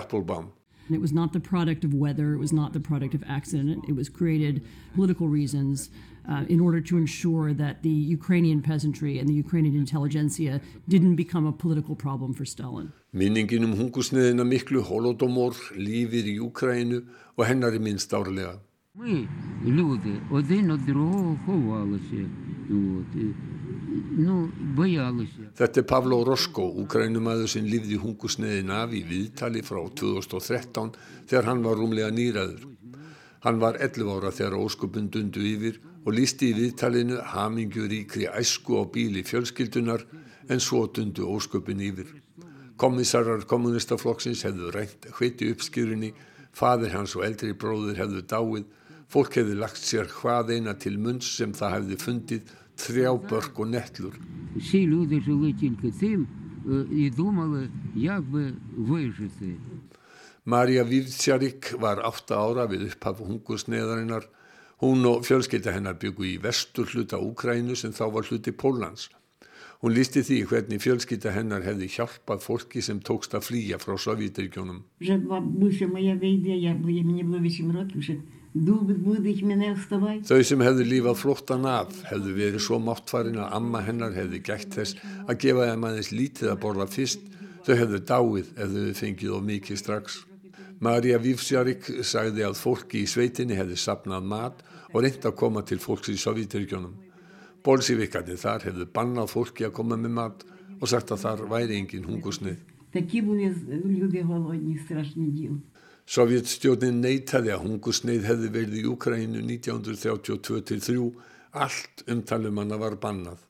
Applebaum. 0.88 0.94
It 0.96 1.00
was 1.00 1.12
not 1.12 1.33
the 1.33 1.40
product 1.40 1.85
of 1.85 1.94
weather, 1.94 2.35
it 2.35 2.38
was 2.38 2.52
not 2.52 2.72
the 2.72 2.80
product 2.80 3.14
of 3.14 3.22
accident, 3.26 3.85
it 3.88 3.96
was 3.96 4.09
created 4.09 4.62
political 4.94 5.28
reasons 5.28 5.90
uh, 6.28 6.44
in 6.48 6.61
order 6.61 6.80
to 6.80 6.96
ensure 6.96 7.52
that 7.54 7.83
the 7.83 7.90
Ukrainian 7.90 8.62
peasantry 8.62 9.18
and 9.18 9.28
the 9.28 9.35
Ukrainian 9.35 9.76
intelligentsia 9.76 10.61
didn't 10.88 11.16
become 11.16 11.46
a 11.46 11.52
political 11.52 11.94
problem 11.94 12.35
for 12.35 12.44
Stalin. 12.44 12.92
Minningin 13.14 13.64
um 13.64 13.74
hungursneiðina 13.76 14.44
miklu 14.44 14.83
holodomor 14.83 15.54
lífir 15.76 16.24
í 16.26 16.37
Úkrænu 16.40 17.04
og 17.37 17.46
hennar 17.46 17.72
er 17.72 17.80
minnst 17.80 18.12
árlega. 18.12 18.61
Ми, 18.96 19.28
люди, 19.64 20.20
один 20.30 20.72
від 20.72 20.87
другого 20.87 21.38
ховалися. 21.46 22.28
От. 22.70 23.14
nú 24.19 24.39
bæjaðið. 24.77 25.36
Þetta 25.58 25.82
er 25.82 25.88
Pavlo 25.89 26.19
Rosko, 26.27 26.65
ukrænumæður 26.84 27.51
sem 27.53 27.67
lífði 27.67 27.99
hungusneðin 28.01 28.73
af 28.75 28.93
í 28.95 29.03
viðtali 29.08 29.63
frá 29.65 29.79
2013 30.01 30.93
þegar 31.29 31.49
hann 31.49 31.63
var 31.65 31.79
rúmlega 31.79 32.12
nýraður. 32.13 32.65
Hann 33.45 33.60
var 33.62 33.79
11 33.79 34.10
ára 34.17 34.32
þegar 34.36 34.58
óskupun 34.60 35.08
dundu 35.13 35.43
yfir 35.47 35.79
og 36.05 36.15
lísti 36.15 36.51
í 36.51 36.58
viðtalinu 36.58 37.21
hamingjur 37.34 37.93
íkri 38.01 38.27
æsku 38.27 38.79
á 38.79 38.84
bíli 38.91 39.23
fjölskyldunar 39.23 40.03
en 40.49 40.60
svo 40.63 40.86
dundu 40.91 41.27
óskupun 41.29 41.84
yfir. 41.84 42.10
Komissarar 42.79 43.45
kommunistaflokksins 43.47 44.43
hefðu 44.47 44.71
reynt 44.75 45.08
hviti 45.17 45.49
uppskýrunni, 45.53 46.13
fadir 46.55 46.95
hans 46.95 47.15
og 47.15 47.25
eldri 47.27 47.51
bróður 47.53 47.99
hefðu 47.99 48.23
dáið, 48.32 48.67
fólk 49.12 49.36
hefði 49.39 49.58
lagt 49.60 49.84
sér 49.84 50.08
hvað 50.12 50.53
eina 50.55 50.75
til 50.79 50.97
munns 51.01 51.27
sem 51.39 51.53
það 51.55 51.75
hefði 51.77 51.99
fundið 52.03 52.53
þrjá 52.78 53.12
börk 53.28 53.61
og 53.61 53.68
nettlur. 53.68 54.14
Всі 54.57 54.87
люди 54.87 55.20
жили 55.20 55.52
тільки 55.52 55.90
тим 55.90 56.26
і 56.92 57.11
думали, 57.11 57.68
як 57.94 58.22
би 58.22 58.52
вижити. 58.76 59.57
Marja 60.46 60.85
Vivtsjarik 60.85 61.72
var 61.80 62.02
8 62.04 62.37
ára 62.37 62.66
við 62.68 62.90
upphaf 62.90 63.22
hungursneðarinnar. 63.24 64.26
Hún 64.85 65.07
og 65.09 65.24
fjölskeita 65.24 65.72
hennar 65.72 65.96
byggu 65.96 66.26
í 66.28 66.35
vestur 66.37 66.85
hluta 66.92 67.16
Úkrænu 67.16 67.72
sem 67.72 67.94
þá 67.96 68.04
var 68.12 68.28
hluti 68.28 68.52
Pólans. 68.52 69.09
Hún 69.80 69.96
lísti 69.96 70.20
því 70.20 70.42
hvernig 70.50 70.83
fjölskeita 70.85 71.33
hennar 71.33 71.64
hefði 71.64 71.88
hjálpað 71.96 72.44
fólki 72.44 72.85
sem 72.85 73.00
tókst 73.00 73.33
að 73.33 73.46
flýja 73.48 73.80
frá 73.80 73.96
Sovjetrygjónum. 73.96 74.85
Вже 75.00 75.16
бабуся 75.16 75.88
моя 75.88 76.14
вийде, 76.14 76.57
я, 76.57 76.74
мені 76.74 77.24
було 77.24 77.40
8 77.40 77.72
років, 77.72 78.22
Þau 78.49 80.39
sem 80.41 80.62
hefðu 80.65 80.85
lífað 80.88 81.19
flóttan 81.21 81.67
af 81.69 81.91
hefðu 82.09 82.31
verið 82.33 82.63
svo 82.65 82.79
máttfarin 82.81 83.38
að 83.38 83.51
amma 83.59 83.83
hennar 83.85 84.15
hefðu 84.15 84.39
gætt 84.47 84.73
þess 84.73 84.97
að 85.27 85.38
gefa 85.43 85.67
þeim 85.69 85.85
aðeins 85.85 86.09
lítið 86.09 86.49
að 86.49 86.62
borða 86.63 86.88
fyrst, 86.89 87.21
þau 87.67 87.75
hefðu 87.77 87.99
dáið 88.09 88.49
ef 88.55 88.73
þau 88.73 88.95
fengið 88.97 89.35
of 89.38 89.45
mikið 89.51 89.81
strax. 89.83 90.17
Marja 90.81 91.19
Vífsjarik 91.21 91.91
sagði 92.07 92.47
að 92.47 92.57
fólki 92.57 93.03
í 93.03 93.12
sveitinni 93.12 93.57
hefðu 93.59 93.77
sapnað 93.77 94.25
mat 94.33 94.63
og 94.93 95.03
reyndi 95.05 95.29
að 95.29 95.38
koma 95.43 95.62
til 95.62 95.77
fólks 95.83 96.09
í 96.09 96.17
Sovjeturkjónum. 96.17 96.95
Bolsívikarnir 97.62 98.39
þar 98.41 98.65
hefðu 98.65 98.88
bannað 98.95 99.29
fólki 99.35 99.67
að 99.67 99.75
koma 99.77 99.99
með 99.99 100.15
mat 100.17 100.45
og 100.79 100.88
sagt 100.89 101.12
að 101.13 101.21
þar 101.27 101.45
væri 101.53 101.77
engin 101.77 102.07
hungusnið. 102.07 102.57
Sovjetstjórnin 106.10 107.04
neytaði 107.04 107.52
að 107.54 107.67
hungusneið 107.67 108.24
hefði 108.26 108.48
verið 108.56 108.78
í 108.80 108.88
Ukraínu 108.89 109.43
1932-3, 109.45 110.95
allt 111.54 112.02
umtalum 112.10 112.58
hana 112.58 112.80
var 112.82 112.95
bannað. 112.98 113.43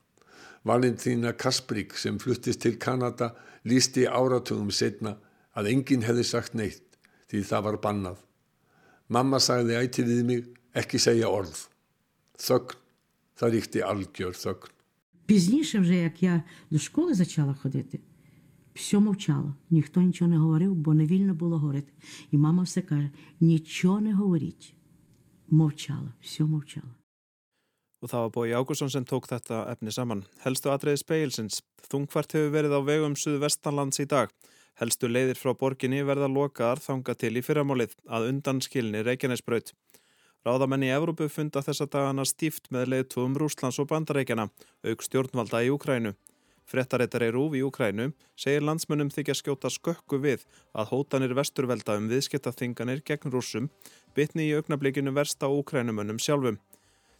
Valentína 0.67 1.32
Kasprík 1.39 1.95
sem 1.95 2.17
fluttist 2.19 2.60
til 2.65 2.76
Kanada 2.76 3.32
lísti 3.63 4.04
áratugum 4.12 4.74
setna 4.76 5.15
að 5.56 5.72
enginn 5.72 6.04
hefði 6.04 6.26
sagt 6.28 6.58
neitt 6.60 7.00
því 7.32 7.45
það 7.48 7.65
var 7.69 7.80
bannað. 7.86 8.19
Mamma 9.08 9.39
sagði 9.39 9.80
ætti 9.80 10.04
við 10.04 10.22
mig 10.28 10.43
ekki 10.76 11.00
segja 11.00 11.32
orð. 11.32 11.63
Þögn, 12.43 12.76
það 13.39 13.56
ríkti 13.56 13.86
algjör 13.88 14.36
þögn. 14.36 14.76
Písnísum, 15.32 15.88
þegar 15.88 16.24
ég 16.26 16.76
í 16.76 16.82
skóla 16.82 17.15
začala 17.15 17.56
hoditi, 17.63 18.02
все 18.78 18.98
мовчало, 18.98 19.54
ніхто 19.70 20.00
нічого 20.00 20.30
не 20.30 20.38
говорив, 20.38 20.74
бо 20.74 20.94
не 20.94 21.07
вільно 21.07 21.35
було 21.35 21.59
говорити. 21.59 21.92
І 22.30 22.38
мама 22.38 22.62
все 22.62 22.83
каже: 22.83 23.11
нічого 23.40 24.00
не 24.00 24.14
говоріть. 24.14 24.74
Мовчала, 25.50 26.12
все 26.20 26.44
мовчала. 26.44 26.94
Og 28.04 28.11
það 28.12 28.20
var 28.20 28.33
Bói 28.37 28.52
Ágússon 28.52 28.90
sem 28.92 29.04
tók 29.09 29.24
þetta 29.30 29.62
efni 29.72 29.88
saman. 29.88 30.26
Helstu 30.44 30.68
atriði 30.68 31.00
speilsins. 31.00 31.62
Þungvart 31.88 32.35
hefur 32.37 32.50
verið 32.52 32.74
á 32.76 32.80
vegum 32.85 33.14
Suðvestanlands 33.16 34.02
í 34.02 34.04
dag. 34.04 34.28
Helstu 34.76 35.09
leiðir 35.09 35.40
frá 35.40 35.54
borginni 35.57 36.02
verða 36.04 36.28
lokaðar 36.28 36.83
þanga 36.85 37.14
til 37.16 37.33
í 37.40 37.42
fyrramálið 37.46 37.94
að 38.04 38.28
undan 38.28 38.61
skilni 38.61 39.00
Reykjanesbraut. 39.07 39.72
Ráðamenn 40.44 40.85
í 40.85 40.92
Evrópu 40.92 41.30
funda 41.33 41.62
þessa 41.64 41.88
dagana 41.88 42.28
stíft 42.28 42.68
með 42.74 42.90
leiðtúum 42.92 43.38
Rúslands 43.40 43.80
og 43.80 43.88
Bandareikjana, 43.88 44.50
auk 44.85 45.07
stjórnvalda 45.07 45.64
í 45.64 45.72
Úkrænu. 45.72 46.12
Frettaréttar 46.69 47.23
í 47.25 47.32
Rúf 47.34 47.55
í 47.58 47.63
Úkrænu 47.65 48.12
segir 48.38 48.62
landsmönnum 48.62 49.10
þykja 49.10 49.36
skjóta 49.39 49.71
skökku 49.73 50.19
við 50.21 50.43
að 50.77 50.91
hótanir 50.91 51.34
vesturvelda 51.38 51.95
um 51.97 52.10
viðskiptaþinganir 52.12 53.01
gegn 53.08 53.34
rúsum 53.34 53.71
bitni 54.13 54.45
í 54.45 54.53
augnablikinu 54.58 55.13
versta 55.15 55.49
Úkrænumönnum 55.49 56.21
sjálfum. 56.21 56.60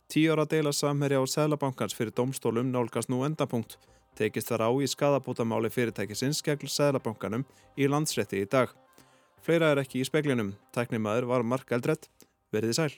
Tíu 0.10 0.34
ára 0.34 0.46
deila 0.46 0.74
samherja 0.74 1.22
á 1.22 1.26
Sælabankans 1.26 1.98
fyrir 1.98 2.14
domstólum 2.14 2.70
nálgast 2.70 3.10
nú 3.10 3.24
endapunkt. 3.26 3.78
Tekist 4.18 4.54
þar 4.54 4.68
á 4.68 4.72
í 4.78 4.86
skadabótamáli 4.90 5.74
fyrirtækisins 5.74 6.42
gegn 6.46 6.70
Sæðlabankanum 6.70 7.46
í 7.78 7.90
landsrétti 7.90 8.42
í 8.44 8.50
dag. 8.50 8.74
Fleira 9.42 9.74
er 9.74 9.82
ekki 9.82 10.04
í 10.04 10.08
speklinum. 10.10 10.54
Tæknimaður 10.76 11.30
var 11.34 11.46
Mark 11.46 11.72
Eldredd. 11.74 12.10
Verðið 12.54 12.82
sæl. 12.82 12.92